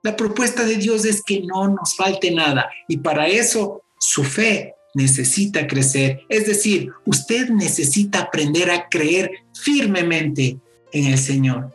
La 0.03 0.17
propuesta 0.17 0.65
de 0.65 0.77
Dios 0.77 1.05
es 1.05 1.23
que 1.23 1.41
no 1.41 1.69
nos 1.69 1.97
falte 1.97 2.31
nada. 2.31 2.71
Y 2.89 2.99
para 2.99 3.27
eso 3.27 3.83
su 3.99 4.23
fe 4.23 4.75
necesita 4.95 5.67
crecer. 5.67 6.23
Es 6.29 6.47
decir, 6.47 6.91
usted 7.05 7.51
necesita 7.51 8.21
aprender 8.21 8.71
a 8.71 8.89
creer 8.89 9.31
firmemente 9.63 10.59
en 10.93 11.07
el 11.07 11.19
Señor. 11.19 11.73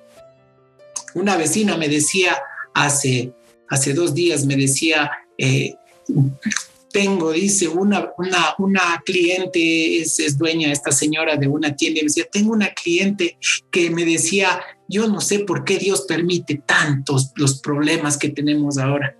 Una 1.13 1.35
vecina 1.35 1.77
me 1.77 1.87
decía 1.87 2.37
hace, 2.73 3.33
hace 3.69 3.93
dos 3.93 4.13
días, 4.13 4.45
me 4.45 4.55
decía, 4.55 5.11
eh, 5.37 5.75
tengo, 6.91 7.31
dice, 7.31 7.67
una, 7.67 8.11
una, 8.17 8.55
una 8.57 9.01
cliente, 9.05 9.99
es, 9.99 10.19
es, 10.19 10.37
dueña 10.37 10.71
esta 10.71 10.91
señora 10.91 11.35
de 11.35 11.47
una 11.47 11.75
tienda, 11.75 11.99
y 11.99 12.03
me 12.03 12.07
decía, 12.07 12.27
tengo 12.31 12.51
una 12.51 12.73
cliente 12.73 13.37
que 13.71 13.89
me 13.89 14.05
decía, 14.05 14.61
yo 14.87 15.07
no 15.07 15.21
sé 15.21 15.39
por 15.39 15.63
qué 15.63 15.77
Dios 15.77 16.05
permite 16.07 16.61
tantos 16.65 17.31
los 17.35 17.59
problemas 17.59 18.17
que 18.17 18.29
tenemos 18.29 18.77
ahora. 18.77 19.17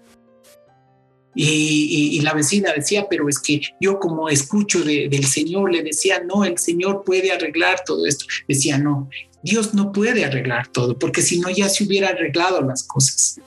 Y, 1.33 2.17
y, 2.17 2.19
la 2.21 2.33
vecina 2.33 2.73
decía, 2.73 3.07
pero 3.09 3.29
es 3.29 3.39
que 3.39 3.61
yo 3.79 3.99
como 3.99 4.27
escucho 4.27 4.83
del 4.83 5.25
Señor, 5.25 5.71
le 5.71 5.81
decía, 5.81 6.21
no, 6.21 6.43
el 6.43 6.57
Señor 6.57 7.03
puede 7.05 7.31
arreglar 7.31 7.83
todo 7.85 8.05
esto. 8.05 8.25
Decía, 8.49 8.77
no, 8.77 9.09
Dios 9.41 9.73
no 9.73 9.93
puede 9.93 10.25
arreglar 10.25 10.67
todo, 10.67 10.99
porque 10.99 11.21
si 11.21 11.39
no 11.39 11.49
ya 11.49 11.69
se 11.69 11.85
hubiera 11.85 12.09
arreglado 12.09 12.61
las 12.61 12.83
cosas 12.83 13.39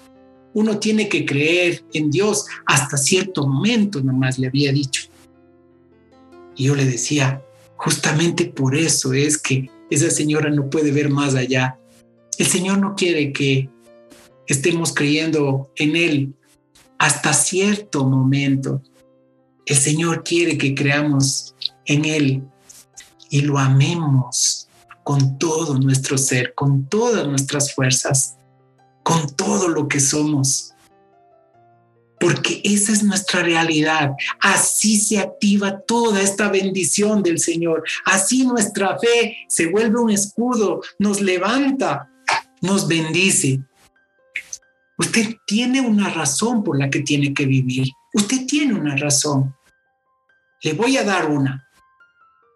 uno 0.54 0.78
tiene 0.78 1.08
que 1.08 1.26
creer 1.26 1.84
en 1.92 2.10
Dios 2.10 2.46
hasta 2.64 2.96
cierto 2.96 3.46
momento, 3.46 4.00
nomás 4.00 4.38
le 4.38 4.46
había 4.46 4.72
dicho. 4.72 5.08
Y 6.56 6.64
yo 6.64 6.76
le 6.76 6.84
decía, 6.84 7.42
justamente 7.76 8.46
por 8.46 8.76
eso 8.76 9.12
es 9.12 9.36
que 9.36 9.68
esa 9.90 10.10
señora 10.10 10.50
no 10.50 10.70
puede 10.70 10.92
ver 10.92 11.10
más 11.10 11.34
allá. 11.34 11.78
El 12.38 12.46
Señor 12.46 12.78
no 12.78 12.94
quiere 12.94 13.32
que 13.32 13.68
estemos 14.46 14.94
creyendo 14.94 15.70
en 15.76 15.96
Él 15.96 16.34
hasta 16.98 17.32
cierto 17.32 18.08
momento. 18.08 18.80
El 19.66 19.76
Señor 19.76 20.22
quiere 20.22 20.56
que 20.56 20.74
creamos 20.74 21.54
en 21.84 22.04
Él 22.04 22.42
y 23.28 23.40
lo 23.40 23.58
amemos 23.58 24.68
con 25.02 25.36
todo 25.38 25.78
nuestro 25.78 26.16
ser, 26.16 26.54
con 26.54 26.88
todas 26.88 27.26
nuestras 27.26 27.74
fuerzas 27.74 28.36
con 29.04 29.36
todo 29.36 29.68
lo 29.68 29.86
que 29.86 30.00
somos. 30.00 30.72
Porque 32.18 32.60
esa 32.64 32.90
es 32.90 33.04
nuestra 33.04 33.42
realidad. 33.42 34.12
Así 34.40 34.98
se 34.98 35.18
activa 35.18 35.80
toda 35.80 36.20
esta 36.22 36.48
bendición 36.48 37.22
del 37.22 37.38
Señor. 37.38 37.84
Así 38.06 38.46
nuestra 38.46 38.98
fe 38.98 39.36
se 39.48 39.66
vuelve 39.66 40.00
un 40.00 40.10
escudo, 40.10 40.80
nos 40.98 41.20
levanta, 41.20 42.10
nos 42.62 42.88
bendice. 42.88 43.60
Usted 44.96 45.36
tiene 45.46 45.80
una 45.80 46.08
razón 46.08 46.64
por 46.64 46.78
la 46.78 46.88
que 46.88 47.00
tiene 47.00 47.34
que 47.34 47.46
vivir. 47.46 47.88
Usted 48.14 48.46
tiene 48.46 48.74
una 48.74 48.96
razón. 48.96 49.54
Le 50.62 50.72
voy 50.72 50.96
a 50.96 51.04
dar 51.04 51.28
una. 51.28 51.68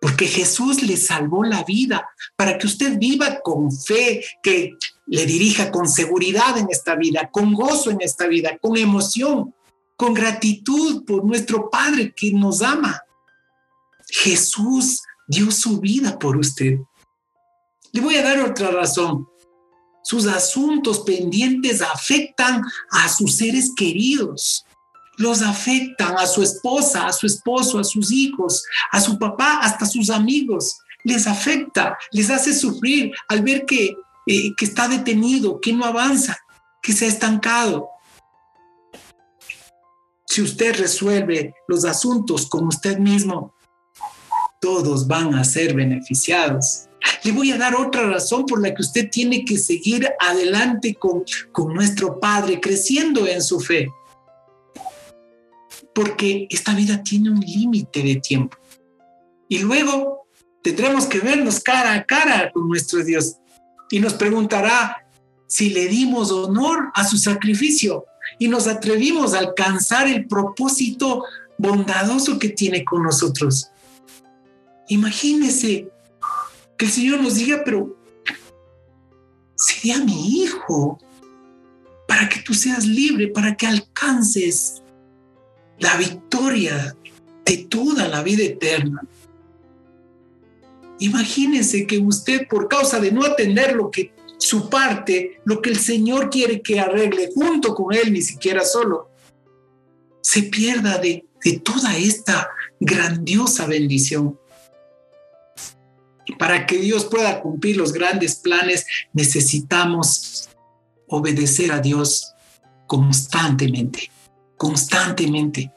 Porque 0.01 0.27
Jesús 0.27 0.83
le 0.83 0.97
salvó 0.97 1.45
la 1.45 1.65
vida 1.65 2.09
para 2.37 2.57
que 2.57 2.67
usted 2.67 2.97
viva 2.99 3.41
con 3.41 3.71
fe, 3.73 4.25
que 4.43 4.79
le 5.09 5.27
dirija 5.27 5.71
con 5.71 5.89
seguridad 5.89 6.59
en 6.59 6.69
esta 6.71 6.95
vida, 6.95 7.31
con 7.33 7.55
gozo 7.55 7.91
en 7.91 8.01
esta 8.01 8.27
vida, 8.27 8.59
con 8.61 8.77
emoción. 8.77 9.55
con 9.97 10.15
gratitud 10.15 11.05
por 11.05 11.25
nuestro 11.25 11.69
Padre 11.71 12.15
que 12.15 12.31
nos 12.31 12.63
ama. 12.63 13.03
Jesús 14.09 15.03
dio 15.27 15.51
su 15.51 15.81
vida 15.81 16.17
por 16.17 16.37
usted. 16.37 16.79
Le 17.91 18.01
voy 18.01 18.15
a 18.15 18.23
dar 18.23 18.39
otra 18.39 18.71
razón. 18.71 19.27
Sus 20.05 20.27
asuntos 20.27 21.01
pendientes 21.01 21.83
afectan 21.83 22.63
a 22.93 23.09
sus 23.09 23.35
seres 23.35 23.73
queridos. 23.77 24.65
Los 25.17 25.43
afectan 25.43 26.17
a 26.17 26.29
su 26.29 26.45
esposa, 26.45 27.09
a 27.09 27.13
su 27.13 27.27
esposo, 27.27 27.81
a 27.81 27.85
sus 27.85 28.13
hijos, 28.13 28.63
a 28.93 29.01
su 29.01 29.19
papá, 29.19 29.59
hasta 29.63 29.85
a 29.85 29.89
sus 29.89 30.11
amigos. 30.11 30.79
Les 31.03 31.27
afecta, 31.27 31.99
les 32.13 32.31
hace 32.31 32.55
sufrir 32.55 33.13
al 33.27 33.43
ver 33.43 33.67
que, 33.67 33.97
eh, 34.31 34.55
que 34.55 34.67
está 34.67 34.89
detenido, 34.89 35.59
que 35.59 35.73
no 35.73 35.87
avanza, 35.87 36.37
que 36.83 36.93
se 36.93 37.07
ha 37.07 37.09
estancado. 37.09 37.89
Si 40.27 40.43
usted 40.43 40.79
resuelve 40.79 41.55
los 41.67 41.87
asuntos 41.87 42.47
con 42.47 42.67
usted 42.67 42.99
mismo, 42.99 43.55
todos 44.61 45.07
van 45.07 45.35
a 45.35 45.45
ser 45.45 45.73
beneficiados. 45.73 46.89
Le 47.25 47.33
voy 47.33 47.53
a 47.53 47.57
dar 47.57 47.75
otra 47.75 48.03
razón 48.03 48.45
por 48.45 48.61
la 48.61 48.75
que 48.75 48.83
usted 48.83 49.09
tiene 49.09 49.47
que 49.47 49.57
seguir 49.57 50.07
adelante 50.21 50.95
con, 50.97 51.25
con 51.51 51.73
nuestro 51.73 52.21
Padre, 52.21 52.61
creciendo 52.61 53.27
en 53.27 53.43
su 53.43 53.61
fe. 53.61 53.89
Porque 55.95 56.47
esta 56.51 56.75
vida 56.75 57.03
tiene 57.03 57.31
un 57.31 57.41
límite 57.41 58.03
de 58.03 58.17
tiempo. 58.17 58.59
Y 59.49 59.61
luego 59.61 60.27
tendremos 60.63 61.07
que 61.07 61.21
vernos 61.21 61.61
cara 61.61 61.95
a 61.95 62.05
cara 62.05 62.53
con 62.53 62.69
nuestro 62.69 63.03
Dios. 63.03 63.39
Y 63.91 64.01
nos 64.01 64.15
preguntará 64.15 65.07
si 65.47 65.71
le 65.71 65.89
dimos 65.89 66.31
honor 66.31 66.91
a 66.95 67.05
su 67.05 67.17
sacrificio 67.17 68.05
y 68.39 68.49
nos 68.49 68.67
atrevimos 68.67 69.35
a 69.35 69.39
alcanzar 69.39 70.07
el 70.07 70.27
propósito 70.27 71.25
bondadoso 71.57 72.39
que 72.39 72.51
tiene 72.51 72.85
con 72.85 73.03
nosotros. 73.03 73.71
Imagínese 74.89 75.89
que 76.77 76.85
el 76.85 76.91
Señor 76.91 77.21
nos 77.21 77.37
diga, 77.37 77.63
pero 77.65 77.97
sería 79.57 79.99
mi 79.99 80.43
hijo 80.43 80.99
para 82.07 82.29
que 82.29 82.41
tú 82.41 82.55
seas 82.55 82.87
libre, 82.87 83.29
para 83.29 83.57
que 83.57 83.67
alcances 83.67 84.83
la 85.79 85.97
victoria 85.97 86.97
de 87.45 87.57
toda 87.69 88.09
la 88.09 88.23
vida 88.23 88.45
eterna. 88.45 89.03
Imagínese 91.01 91.87
que 91.87 91.99
usted, 91.99 92.49
por 92.49 92.69
causa 92.69 92.99
de 93.01 93.13
no 93.13 93.25
atender 93.25 93.77
lo 93.77 93.91
que 93.91 94.13
su 94.39 94.69
parte, 94.69 95.41
lo 95.45 95.61
que 95.61 95.71
el 95.71 95.79
Señor 95.79 96.31
quiere 96.31 96.63
que 96.63 96.81
arregle 96.81 97.31
junto 97.35 97.75
con 97.75 97.95
Él, 97.95 98.13
ni 98.13 98.23
siquiera 98.23 98.65
solo, 98.65 99.11
se 100.21 100.45
pierda 100.45 100.99
de, 100.99 101.27
de 101.45 101.59
toda 101.59 101.97
esta 101.97 102.49
grandiosa 102.81 103.67
bendición. 103.67 104.39
Para 106.39 106.67
que 106.67 106.79
Dios 106.79 107.07
pueda 107.07 107.41
cumplir 107.41 107.77
los 107.77 107.93
grandes 107.93 108.37
planes, 108.37 108.87
necesitamos 109.13 110.49
obedecer 111.09 111.73
a 111.73 111.81
Dios 111.81 112.35
constantemente, 112.87 114.11
constantemente. 114.57 115.73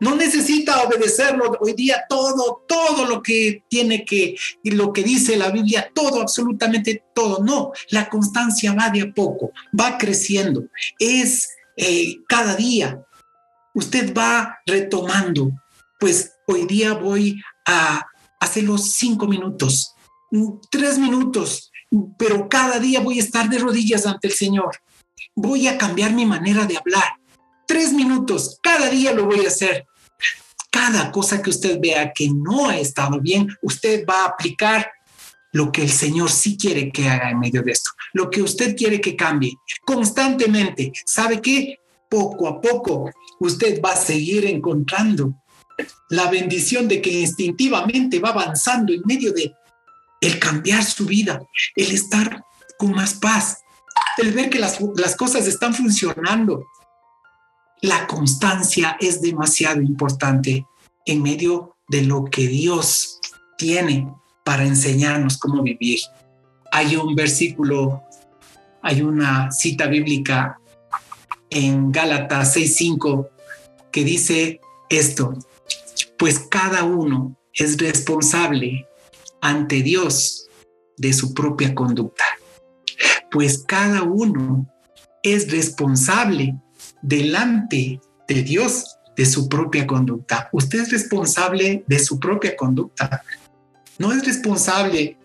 No 0.00 0.14
necesita 0.14 0.82
obedecerlo 0.82 1.56
hoy 1.60 1.72
día 1.72 2.04
todo, 2.08 2.64
todo 2.68 3.04
lo 3.04 3.22
que 3.22 3.64
tiene 3.68 4.04
que, 4.04 4.36
y 4.62 4.70
lo 4.70 4.92
que 4.92 5.02
dice 5.02 5.36
la 5.36 5.50
Biblia, 5.50 5.90
todo, 5.94 6.20
absolutamente 6.20 7.04
todo. 7.14 7.42
No, 7.42 7.72
la 7.90 8.08
constancia 8.08 8.74
va 8.74 8.90
de 8.90 9.02
a 9.02 9.12
poco, 9.12 9.52
va 9.78 9.98
creciendo. 9.98 10.64
Es 10.98 11.50
eh, 11.76 12.16
cada 12.28 12.54
día. 12.54 13.04
Usted 13.74 14.14
va 14.14 14.58
retomando. 14.66 15.52
Pues 16.00 16.32
hoy 16.46 16.64
día 16.66 16.94
voy 16.94 17.40
a 17.66 18.06
los 18.62 18.92
cinco 18.92 19.26
minutos, 19.26 19.94
tres 20.70 20.98
minutos, 20.98 21.70
pero 22.18 22.48
cada 22.48 22.78
día 22.78 23.00
voy 23.00 23.18
a 23.18 23.22
estar 23.22 23.48
de 23.48 23.58
rodillas 23.58 24.06
ante 24.06 24.28
el 24.28 24.34
Señor. 24.34 24.76
Voy 25.34 25.68
a 25.68 25.78
cambiar 25.78 26.12
mi 26.12 26.26
manera 26.26 26.64
de 26.64 26.76
hablar. 26.76 27.17
Tres 27.68 27.92
minutos, 27.92 28.58
cada 28.62 28.88
día 28.88 29.12
lo 29.12 29.26
voy 29.26 29.44
a 29.44 29.48
hacer. 29.48 29.86
Cada 30.70 31.12
cosa 31.12 31.42
que 31.42 31.50
usted 31.50 31.78
vea 31.78 32.14
que 32.14 32.30
no 32.30 32.70
ha 32.70 32.78
estado 32.78 33.20
bien, 33.20 33.46
usted 33.60 34.06
va 34.08 34.22
a 34.22 34.28
aplicar 34.28 34.90
lo 35.52 35.70
que 35.70 35.82
el 35.82 35.90
Señor 35.90 36.30
sí 36.30 36.56
quiere 36.56 36.90
que 36.90 37.10
haga 37.10 37.30
en 37.30 37.38
medio 37.38 37.62
de 37.62 37.72
esto, 37.72 37.90
lo 38.14 38.30
que 38.30 38.40
usted 38.40 38.74
quiere 38.74 39.02
que 39.02 39.14
cambie 39.14 39.52
constantemente. 39.84 40.92
¿Sabe 41.04 41.42
qué? 41.42 41.78
Poco 42.08 42.48
a 42.48 42.58
poco 42.58 43.10
usted 43.38 43.82
va 43.82 43.92
a 43.92 43.96
seguir 43.96 44.46
encontrando 44.46 45.34
la 46.08 46.30
bendición 46.30 46.88
de 46.88 47.02
que 47.02 47.10
instintivamente 47.10 48.18
va 48.18 48.30
avanzando 48.30 48.94
en 48.94 49.02
medio 49.04 49.30
de 49.34 49.52
el 50.22 50.38
cambiar 50.38 50.82
su 50.82 51.04
vida, 51.04 51.42
el 51.76 51.90
estar 51.92 52.42
con 52.78 52.92
más 52.92 53.12
paz, 53.12 53.58
el 54.16 54.32
ver 54.32 54.48
que 54.48 54.58
las, 54.58 54.78
las 54.96 55.14
cosas 55.16 55.46
están 55.46 55.74
funcionando. 55.74 56.64
La 57.80 58.06
constancia 58.06 58.96
es 59.00 59.20
demasiado 59.20 59.80
importante 59.80 60.66
en 61.06 61.22
medio 61.22 61.76
de 61.88 62.02
lo 62.02 62.24
que 62.24 62.48
Dios 62.48 63.20
tiene 63.56 64.12
para 64.44 64.64
enseñarnos 64.64 65.38
cómo 65.38 65.62
vivir. 65.62 66.00
Hay 66.72 66.96
un 66.96 67.14
versículo, 67.14 68.02
hay 68.82 69.02
una 69.02 69.52
cita 69.52 69.86
bíblica 69.86 70.58
en 71.50 71.92
Gálatas 71.92 72.56
6:5 72.56 73.28
que 73.92 74.04
dice 74.04 74.60
esto: 74.88 75.34
pues 76.18 76.40
cada 76.40 76.82
uno 76.82 77.36
es 77.54 77.78
responsable 77.78 78.88
ante 79.40 79.82
Dios 79.82 80.48
de 80.96 81.12
su 81.12 81.32
propia 81.32 81.74
conducta. 81.74 82.24
Pues 83.30 83.58
cada 83.58 84.02
uno 84.02 84.66
es 85.22 85.50
responsable 85.52 86.56
delante 87.08 88.00
de 88.28 88.42
Dios 88.42 88.98
de 89.16 89.24
su 89.24 89.48
propia 89.48 89.86
conducta. 89.86 90.48
Usted 90.52 90.82
es 90.82 90.92
responsable 90.92 91.82
de 91.86 91.98
su 91.98 92.20
propia 92.20 92.54
conducta. 92.54 93.22
No 93.98 94.12
es 94.12 94.24
responsable 94.24 95.16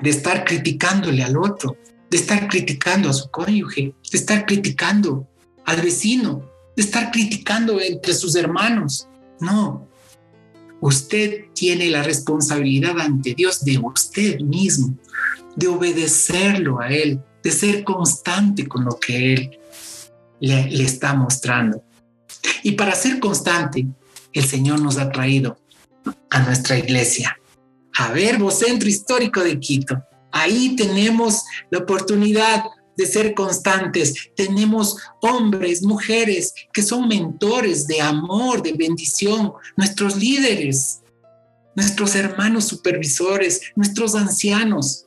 de 0.00 0.10
estar 0.10 0.44
criticándole 0.44 1.22
al 1.22 1.36
otro, 1.36 1.76
de 2.10 2.16
estar 2.16 2.48
criticando 2.48 3.10
a 3.10 3.12
su 3.12 3.30
cónyuge, 3.30 3.94
de 4.10 4.18
estar 4.18 4.46
criticando 4.46 5.28
al 5.66 5.80
vecino, 5.82 6.50
de 6.74 6.82
estar 6.82 7.10
criticando 7.10 7.80
entre 7.80 8.14
sus 8.14 8.34
hermanos. 8.34 9.06
No, 9.40 9.86
Usted 10.80 11.46
tiene 11.54 11.90
la 11.90 12.04
responsabilidad 12.04 13.00
ante 13.00 13.34
Dios 13.34 13.64
de 13.64 13.78
usted 13.78 14.38
mismo, 14.40 14.96
de 15.56 15.66
obedecerlo 15.66 16.80
a 16.80 16.88
Él, 16.88 17.20
de 17.42 17.50
ser 17.50 17.82
constante 17.82 18.68
con 18.68 18.84
lo 18.84 18.96
que 19.00 19.34
Él 19.34 19.57
le, 20.40 20.82
está 20.82 21.14
mostrando. 21.14 21.82
Y 22.62 22.72
para 22.72 22.94
ser 22.94 23.20
constante, 23.20 23.86
el 24.32 24.44
Señor 24.44 24.80
nos 24.80 24.98
ha 24.98 25.10
traído 25.10 25.58
a 26.30 26.40
nuestra 26.40 26.78
iglesia, 26.78 27.38
a 27.96 28.12
Verbo 28.12 28.50
Centro 28.50 28.88
Histórico 28.88 29.42
de 29.42 29.58
Quito. 29.58 30.02
Ahí 30.32 30.76
tenemos 30.76 31.42
la 31.70 31.78
oportunidad 31.78 32.64
de 32.98 33.06
ser 33.06 33.32
constantes. 33.32 34.30
Tenemos 34.34 34.96
hombres, 35.22 35.82
mujeres 35.82 36.52
que 36.72 36.82
son 36.82 37.08
mentores 37.08 37.86
de 37.86 38.00
amor, 38.00 38.60
de 38.60 38.72
bendición, 38.72 39.52
nuestros 39.76 40.16
líderes, 40.16 41.00
nuestros 41.76 42.16
hermanos 42.16 42.64
supervisores, 42.64 43.72
nuestros 43.76 44.16
ancianos. 44.16 45.06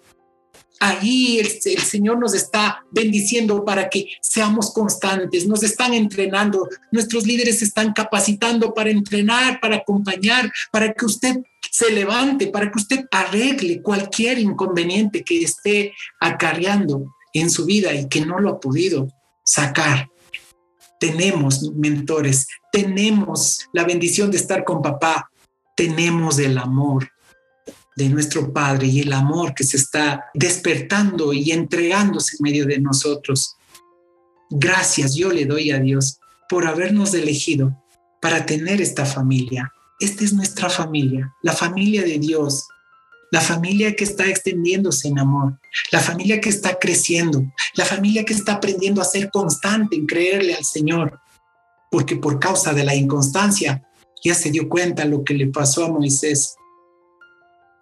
Ahí 0.84 1.38
el, 1.38 1.48
el, 1.64 1.82
Señor 1.84 2.18
nos 2.18 2.34
está 2.34 2.84
bendiciendo 2.90 3.64
para 3.64 3.88
que 3.88 4.08
seamos 4.20 4.74
constantes, 4.74 5.46
nos 5.46 5.62
están 5.62 5.94
entrenando, 5.94 6.68
nuestros 6.92 7.28
líderes 7.28 7.62
están 7.62 7.94
capacitando 7.94 8.74
para 8.74 8.90
entrenar, 8.90 9.60
para 9.62 9.76
acompañar, 9.76 10.52
para 10.72 10.92
que 10.92 11.06
usted 11.06 11.36
se 11.70 11.92
levante, 11.92 12.48
para 12.48 12.72
que 12.72 12.80
usted 12.80 13.06
arregle 13.12 13.84
cualquier 13.84 14.40
inconveniente 14.40 15.24
que 15.24 15.44
esté 15.44 15.94
acarreando 16.20 17.14
en 17.32 17.52
su 17.52 17.66
vida 17.66 17.94
y 17.94 18.08
que 18.10 18.26
no 18.26 18.40
lo 18.40 18.50
ha 18.50 18.60
podido 18.60 19.08
sacar. 19.46 20.10
Tenemos 21.00 21.62
mentores, 21.74 22.48
tenemos 22.72 23.68
la 23.72 23.84
bendición 23.84 24.32
de 24.32 24.38
estar 24.38 24.64
con 24.64 24.82
papá, 24.82 25.30
tenemos 25.76 26.40
el 26.40 26.58
amor 26.58 27.08
de 27.96 28.10
nuestro 28.10 28.52
Padre 28.54 28.88
y 28.88 29.02
el 29.02 29.14
amor 29.14 29.54
que 29.54 29.64
se 29.64 29.78
está 29.78 30.26
despertando 30.34 31.34
y 31.34 31.52
entregándose 31.52 32.38
en 32.38 32.44
medio 32.44 32.66
de 32.66 32.80
nosotros. 32.80 33.58
Gracias 34.50 35.16
yo 35.16 35.32
le 35.32 35.46
doy 35.46 35.72
a 35.72 35.80
Dios 35.80 36.20
por 36.50 36.68
habernos 36.68 37.14
elegido 37.14 37.78
para 38.22 38.46
tener 38.46 38.82
esta 38.82 39.06
familia. 39.06 39.72
Esta 40.00 40.24
es 40.24 40.34
nuestra 40.34 40.70
familia, 40.70 41.34
la 41.42 41.54
familia 41.54 42.04
de 42.04 42.18
Dios, 42.18 42.68
la 43.32 43.40
familia 43.40 43.96
que 43.96 44.04
está 44.04 44.28
extendiéndose 44.28 45.08
en 45.08 45.20
amor, 45.20 45.58
la 45.92 46.00
familia 46.00 46.42
que 46.42 46.50
está 46.50 46.78
creciendo, 46.78 47.44
la 47.76 47.86
familia 47.86 48.26
que 48.26 48.34
está 48.34 48.54
aprendiendo 48.54 49.02
a 49.02 49.06
ser 49.06 49.32
constante 49.32 49.96
en 49.96 50.06
creerle 50.06 50.54
al 50.54 50.66
Señor, 50.66 51.20
porque 51.90 52.18
por 52.18 52.40
causa 52.40 52.74
de 52.74 52.84
la 52.84 52.94
inconstancia 52.94 53.84
ya 54.24 54.36
se 54.36 54.52
dio 54.52 54.68
cuenta 54.68 55.06
lo 55.06 55.24
que 55.24 55.34
le 55.34 55.48
pasó 55.48 55.86
a 55.86 55.92
Moisés. 55.92 56.56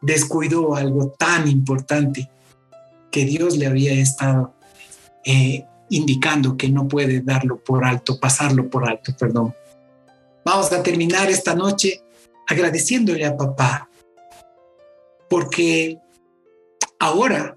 Descuidó 0.02 0.76
algo 0.76 1.10
tan 1.18 1.48
importante 1.48 2.30
que 3.12 3.26
Dios 3.26 3.58
le 3.58 3.68
había 3.68 3.94
estado 3.94 4.54
eh, 5.26 5.66
indicando 5.90 6.56
que 6.56 6.70
no 6.70 6.88
puede 6.88 7.22
darlo 7.22 7.58
por 7.64 7.84
alto, 7.84 8.20
pasarlo 8.20 8.70
por 8.70 8.88
alto, 8.88 9.16
perdón. 9.18 9.54
Vamos 10.46 10.72
a 10.72 10.82
terminar 10.82 11.30
esta 11.30 11.56
noche 11.56 12.02
agradeciéndole 12.48 13.26
a 13.26 13.36
papá, 13.36 13.90
porque 15.30 16.00
ahora 17.00 17.56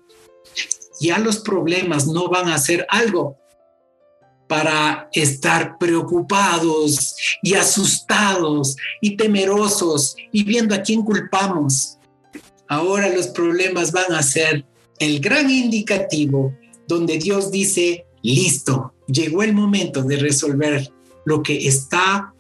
ya 1.01 1.19
los 1.19 1.39
problemas 1.39 2.07
no 2.07 2.29
van 2.29 2.49
a 2.49 2.59
ser 2.59 2.87
algo 2.89 3.37
para 4.47 5.09
estar 5.13 5.79
preocupados 5.79 7.17
y 7.43 7.55
asustados 7.55 8.77
y 9.01 9.17
temerosos 9.17 10.15
y 10.31 10.45
viendo 10.45 10.75
a 10.75 10.83
quién 10.83 11.03
culpamos. 11.03 11.97
Ahora 12.73 13.11
los 13.11 13.27
problemas 13.27 13.93
van 13.93 14.15
a 14.15 14.23
ser 14.23 14.65
el 14.99 15.21
gran 15.21 15.51
indicativo 15.51 16.57
donde 16.89 17.19
Dios 17.19 17.51
dice, 17.51 18.07
listo, 18.23 18.95
llegó 19.07 19.43
el 19.43 19.53
momento 19.53 20.03
de 20.03 20.17
resolver 20.17 20.91
lo 21.27 21.43
que 21.43 21.69
está 21.69 22.33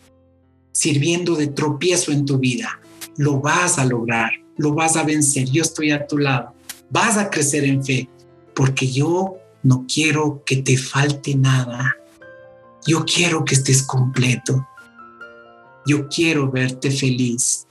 sirviendo 0.72 1.35
de 1.35 1.49
tropiezo 1.49 2.12
en 2.12 2.24
tu 2.24 2.39
vida. 2.39 2.80
Lo 3.18 3.41
vas 3.41 3.78
a 3.78 3.85
lograr, 3.85 4.30
lo 4.57 4.72
vas 4.72 4.97
a 4.97 5.03
vencer. 5.03 5.51
Yo 5.51 5.61
estoy 5.61 5.91
a 5.91 6.07
tu 6.07 6.16
lado. 6.16 6.55
Vas 6.89 7.18
a 7.18 7.28
crecer 7.28 7.64
en 7.64 7.85
fe, 7.85 8.09
porque 8.55 8.91
yo 8.91 9.37
no 9.62 9.85
quiero 9.87 10.43
que 10.47 10.57
te 10.57 10.78
falte 10.78 11.35
nada. 11.35 11.99
Yo 12.87 13.05
quiero 13.05 13.45
que 13.45 13.55
estés 13.55 13.83
completo. 13.83 14.66
Yo 15.85 16.09
quiero 16.09 16.51
verte 16.51 16.91
feliz. 16.91 17.66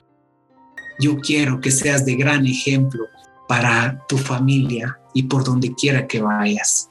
Yo 1.02 1.18
quiero 1.18 1.60
que 1.60 1.72
seas 1.72 2.06
de 2.06 2.16
gran 2.16 2.46
ejemplo 2.46 3.06
para 3.48 4.06
tu 4.08 4.18
familia 4.18 4.98
y 5.14 5.24
por 5.24 5.44
donde 5.44 5.74
quiera 5.74 6.08
que 6.08 6.22
vayas. 6.22 6.90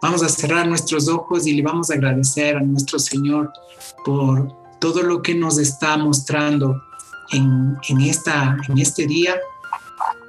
Vamos 0.00 0.22
a 0.22 0.28
cerrar 0.28 0.66
nuestros 0.66 1.08
ojos 1.08 1.46
y 1.46 1.54
le 1.54 1.62
vamos 1.62 1.90
a 1.90 1.94
agradecer 1.94 2.56
a 2.56 2.60
nuestro 2.60 2.98
Señor 2.98 3.52
por 4.04 4.48
todo 4.78 5.02
lo 5.02 5.20
que 5.22 5.34
nos 5.34 5.58
está 5.58 5.96
mostrando 5.96 6.80
en, 7.32 8.00
esta, 8.00 8.56
en 8.68 8.78
este 8.78 9.06
día 9.06 9.34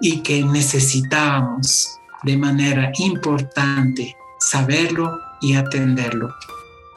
y 0.02 0.22
que 0.22 0.44
necesitábamos 0.44 1.88
de 2.24 2.36
manera 2.36 2.92
importante 2.98 4.16
saberlo 4.40 5.20
y 5.42 5.56
atenderlo. 5.56 6.34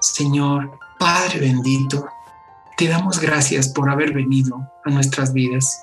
Señor, 0.01 0.71
Padre 0.99 1.41
bendito, 1.41 2.07
te 2.77 2.89
damos 2.89 3.21
gracias 3.21 3.69
por 3.69 3.91
haber 3.91 4.13
venido 4.13 4.57
a 4.85 4.91
nuestras 4.91 5.33
vidas. 5.33 5.83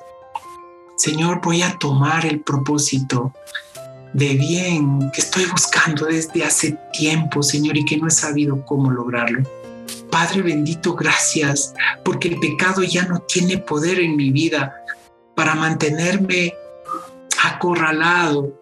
Señor, 0.99 1.39
voy 1.41 1.61
a 1.61 1.77
tomar 1.77 2.25
el 2.25 2.41
propósito 2.41 3.33
de 4.11 4.33
bien 4.33 5.09
que 5.13 5.21
estoy 5.21 5.45
buscando 5.45 6.07
desde 6.07 6.43
hace 6.43 6.77
tiempo, 6.91 7.41
Señor, 7.41 7.77
y 7.77 7.85
que 7.85 7.95
no 7.95 8.09
he 8.09 8.11
sabido 8.11 8.65
cómo 8.65 8.91
lograrlo. 8.91 9.43
Padre 10.11 10.41
bendito, 10.41 10.95
gracias, 10.95 11.73
porque 12.03 12.27
el 12.27 12.39
pecado 12.41 12.83
ya 12.83 13.05
no 13.05 13.21
tiene 13.21 13.59
poder 13.59 14.01
en 14.01 14.17
mi 14.17 14.29
vida 14.29 14.75
para 15.37 15.55
mantenerme 15.55 16.53
acorralado. 17.45 18.53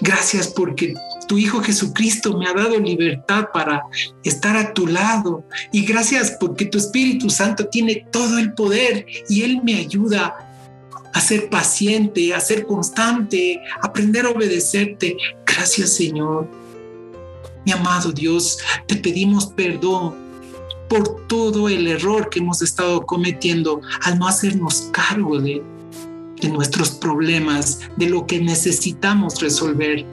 Gracias 0.00 0.46
porque 0.46 0.94
tu 1.26 1.36
Hijo 1.36 1.60
Jesucristo 1.60 2.38
me 2.38 2.46
ha 2.46 2.54
dado 2.54 2.78
libertad 2.78 3.48
para 3.52 3.82
estar 4.22 4.56
a 4.56 4.72
tu 4.72 4.86
lado. 4.86 5.42
Y 5.72 5.84
gracias 5.84 6.36
porque 6.38 6.66
tu 6.66 6.78
Espíritu 6.78 7.28
Santo 7.28 7.66
tiene 7.66 8.06
todo 8.12 8.38
el 8.38 8.54
poder 8.54 9.04
y 9.28 9.42
Él 9.42 9.62
me 9.64 9.74
ayuda 9.74 10.44
a 11.18 11.20
ser 11.20 11.50
paciente, 11.50 12.32
a 12.32 12.38
ser 12.38 12.64
constante, 12.64 13.60
aprender 13.82 14.24
a 14.24 14.30
obedecerte. 14.30 15.16
Gracias 15.44 15.94
Señor. 15.94 16.48
Mi 17.66 17.72
amado 17.72 18.12
Dios, 18.12 18.58
te 18.86 18.94
pedimos 18.94 19.46
perdón 19.46 20.14
por 20.88 21.26
todo 21.26 21.68
el 21.68 21.88
error 21.88 22.30
que 22.30 22.38
hemos 22.38 22.62
estado 22.62 23.04
cometiendo 23.04 23.80
al 24.02 24.16
no 24.20 24.28
hacernos 24.28 24.90
cargo 24.92 25.40
de, 25.40 25.60
de 26.40 26.48
nuestros 26.50 26.92
problemas, 26.92 27.80
de 27.96 28.08
lo 28.08 28.24
que 28.24 28.40
necesitamos 28.40 29.40
resolver. 29.40 30.06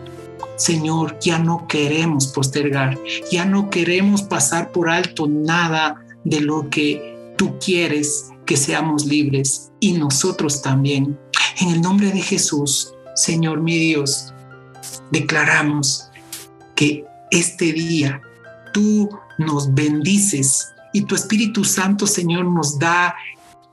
Señor, 0.57 1.19
ya 1.19 1.37
no 1.37 1.67
queremos 1.67 2.27
postergar, 2.27 2.97
ya 3.31 3.45
no 3.45 3.69
queremos 3.69 4.23
pasar 4.23 4.71
por 4.71 4.89
alto 4.89 5.27
nada 5.27 6.03
de 6.23 6.41
lo 6.41 6.67
que 6.71 7.33
tú 7.37 7.59
quieres 7.59 8.31
que 8.45 8.57
seamos 8.57 9.05
libres 9.05 9.71
y 9.79 9.93
nosotros 9.93 10.61
también. 10.61 11.17
En 11.59 11.69
el 11.69 11.81
nombre 11.81 12.11
de 12.11 12.21
Jesús, 12.21 12.93
Señor 13.15 13.61
mi 13.61 13.77
Dios, 13.77 14.33
declaramos 15.11 16.09
que 16.75 17.05
este 17.31 17.73
día 17.73 18.21
tú 18.73 19.09
nos 19.37 19.73
bendices 19.73 20.67
y 20.93 21.01
tu 21.01 21.15
Espíritu 21.15 21.63
Santo, 21.63 22.07
Señor, 22.07 22.45
nos 22.45 22.79
da 22.79 23.15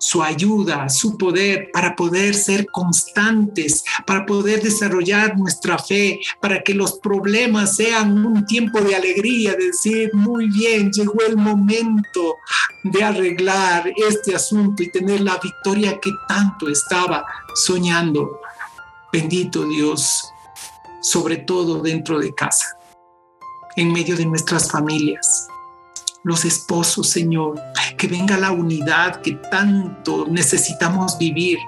su 0.03 0.21
ayuda, 0.21 0.89
su 0.89 1.17
poder 1.17 1.71
para 1.73 1.95
poder 1.95 2.35
ser 2.35 2.67
constantes, 2.67 3.85
para 4.05 4.27
poder 4.27 4.61
desarrollar 4.61 5.39
nuestra 5.39 5.79
fe, 5.79 6.19
para 6.41 6.61
que 6.61 6.75
los 6.75 6.99
problemas 6.99 7.77
sean 7.77 8.27
un 8.27 8.45
tiempo 8.45 8.81
de 8.81 8.97
alegría, 8.97 9.53
de 9.53 9.67
decir, 9.67 10.11
muy 10.13 10.49
bien, 10.49 10.91
llegó 10.91 11.23
el 11.25 11.37
momento 11.37 12.35
de 12.83 13.05
arreglar 13.05 13.93
este 14.09 14.35
asunto 14.35 14.83
y 14.83 14.91
tener 14.91 15.21
la 15.21 15.39
victoria 15.39 16.01
que 16.01 16.11
tanto 16.27 16.69
estaba 16.69 17.25
soñando. 17.55 18.41
Bendito 19.13 19.65
Dios, 19.69 20.25
sobre 21.01 21.37
todo 21.37 21.81
dentro 21.81 22.19
de 22.19 22.35
casa, 22.35 22.77
en 23.77 23.93
medio 23.93 24.17
de 24.17 24.27
nuestras 24.27 24.69
familias 24.69 25.47
los 26.25 26.45
esposos, 26.45 27.09
Señor, 27.09 27.61
que 27.97 28.07
venga 28.07 28.39
la 28.39 28.53
unidad 28.53 29.21
que 29.21 29.33
tanto 29.51 30.27
necesitamos 30.29 31.19
vivir, 31.19 31.59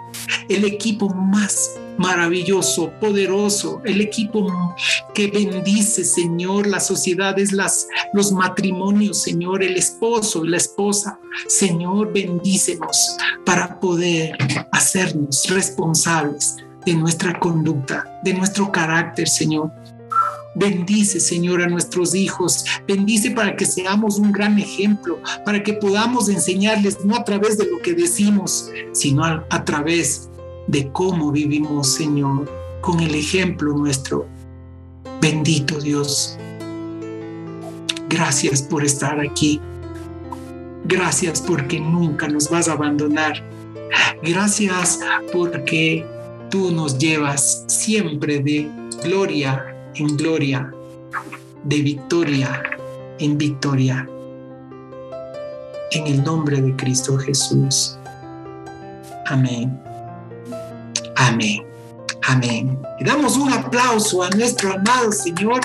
el 0.48 0.64
equipo 0.64 1.08
más 1.08 1.72
maravilloso, 1.98 2.90
poderoso, 3.00 3.80
el 3.84 4.00
equipo 4.00 4.74
que 5.14 5.28
bendice, 5.28 6.04
Señor, 6.04 6.66
las 6.66 6.86
sociedades, 6.86 7.52
las, 7.52 7.86
los 8.12 8.32
matrimonios, 8.32 9.22
Señor, 9.22 9.62
el 9.62 9.76
esposo 9.76 10.44
la 10.44 10.56
esposa. 10.56 11.18
Señor, 11.48 12.12
bendícenos 12.12 13.16
para 13.44 13.78
poder 13.78 14.36
hacernos 14.72 15.44
responsables 15.48 16.56
de 16.84 16.94
nuestra 16.94 17.38
conducta, 17.38 18.20
de 18.22 18.34
nuestro 18.34 18.70
carácter, 18.70 19.28
Señor 19.28 19.72
Bendice, 20.54 21.18
Señor, 21.18 21.62
a 21.62 21.66
nuestros 21.66 22.14
hijos. 22.14 22.64
Bendice 22.86 23.32
para 23.32 23.56
que 23.56 23.66
seamos 23.66 24.18
un 24.18 24.30
gran 24.30 24.58
ejemplo, 24.58 25.18
para 25.44 25.62
que 25.62 25.72
podamos 25.72 26.28
enseñarles 26.28 27.04
no 27.04 27.16
a 27.16 27.24
través 27.24 27.58
de 27.58 27.66
lo 27.66 27.80
que 27.80 27.94
decimos, 27.94 28.70
sino 28.92 29.24
a, 29.24 29.64
través 29.64 30.30
de 30.68 30.88
cómo 30.92 31.32
vivimos, 31.32 31.94
Señor, 31.94 32.48
con 32.80 33.00
el 33.00 33.14
ejemplo 33.14 33.76
nuestro. 33.76 34.26
Bendito 35.20 35.80
Dios. 35.80 36.38
Gracias 38.08 38.62
por 38.62 38.84
estar 38.84 39.18
aquí. 39.18 39.60
Gracias 40.84 41.40
porque 41.40 41.80
nunca 41.80 42.28
nos 42.28 42.48
vas 42.48 42.68
a 42.68 42.72
abandonar. 42.72 43.42
Gracias 44.22 45.00
porque 45.32 46.06
tú 46.50 46.70
nos 46.70 46.98
llevas 46.98 47.64
siempre 47.66 48.38
de 48.40 48.70
gloria 49.02 49.73
en 49.96 50.16
gloria, 50.16 50.72
de 51.64 51.82
victoria 51.82 52.62
en 53.18 53.38
victoria. 53.38 54.08
En 55.92 56.06
el 56.06 56.24
nombre 56.24 56.60
de 56.60 56.74
Cristo 56.76 57.16
Jesús. 57.18 57.96
Amén. 59.26 59.80
Amén. 61.16 61.64
Amén. 62.26 62.78
Damos 63.00 63.36
un 63.36 63.52
aplauso 63.52 64.22
a 64.22 64.30
nuestro 64.30 64.72
amado 64.72 65.12
Señor 65.12 65.60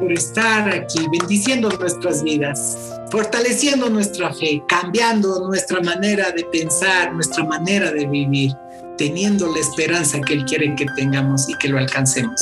por 0.00 0.12
estar 0.12 0.68
aquí, 0.68 1.06
bendiciendo 1.10 1.68
nuestras 1.78 2.22
vidas, 2.22 2.78
fortaleciendo 3.10 3.90
nuestra 3.90 4.32
fe, 4.32 4.62
cambiando 4.68 5.46
nuestra 5.46 5.80
manera 5.80 6.30
de 6.30 6.44
pensar, 6.44 7.12
nuestra 7.12 7.44
manera 7.44 7.92
de 7.92 8.06
vivir, 8.06 8.52
teniendo 8.96 9.52
la 9.52 9.58
esperanza 9.58 10.20
que 10.20 10.34
Él 10.34 10.44
quiere 10.44 10.74
que 10.74 10.86
tengamos 10.96 11.48
y 11.48 11.54
que 11.58 11.68
lo 11.68 11.78
alcancemos. 11.78 12.40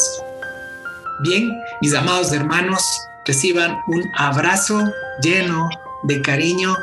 Bien, 1.22 1.50
mis 1.80 1.94
amados 1.94 2.32
hermanos, 2.32 2.82
reciban 3.26 3.78
un 3.86 4.02
abrazo 4.18 4.92
lleno 5.22 5.68
de 6.04 6.20
cariño 6.22 6.74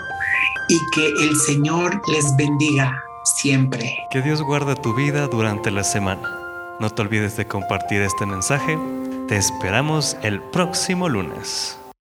y 0.70 0.78
que 0.94 1.08
el 1.26 1.36
Señor 1.36 2.02
les 2.14 2.36
bendiga 2.38 3.04
siempre. 3.24 3.98
Que 4.12 4.22
Dios 4.22 4.42
guarde 4.42 4.76
tu 4.76 4.94
vida 4.94 5.28
durante 5.28 5.72
la 5.72 5.84
semana. 5.84 6.22
No 6.80 6.90
te 6.90 7.02
olvides 7.02 7.36
de 7.36 7.48
compartir 7.48 8.02
este 8.02 8.26
mensaje. 8.26 8.78
Te 9.28 9.36
esperamos 9.36 10.16
el 10.22 10.42
próximo 10.42 11.10
lunes. 11.10 11.79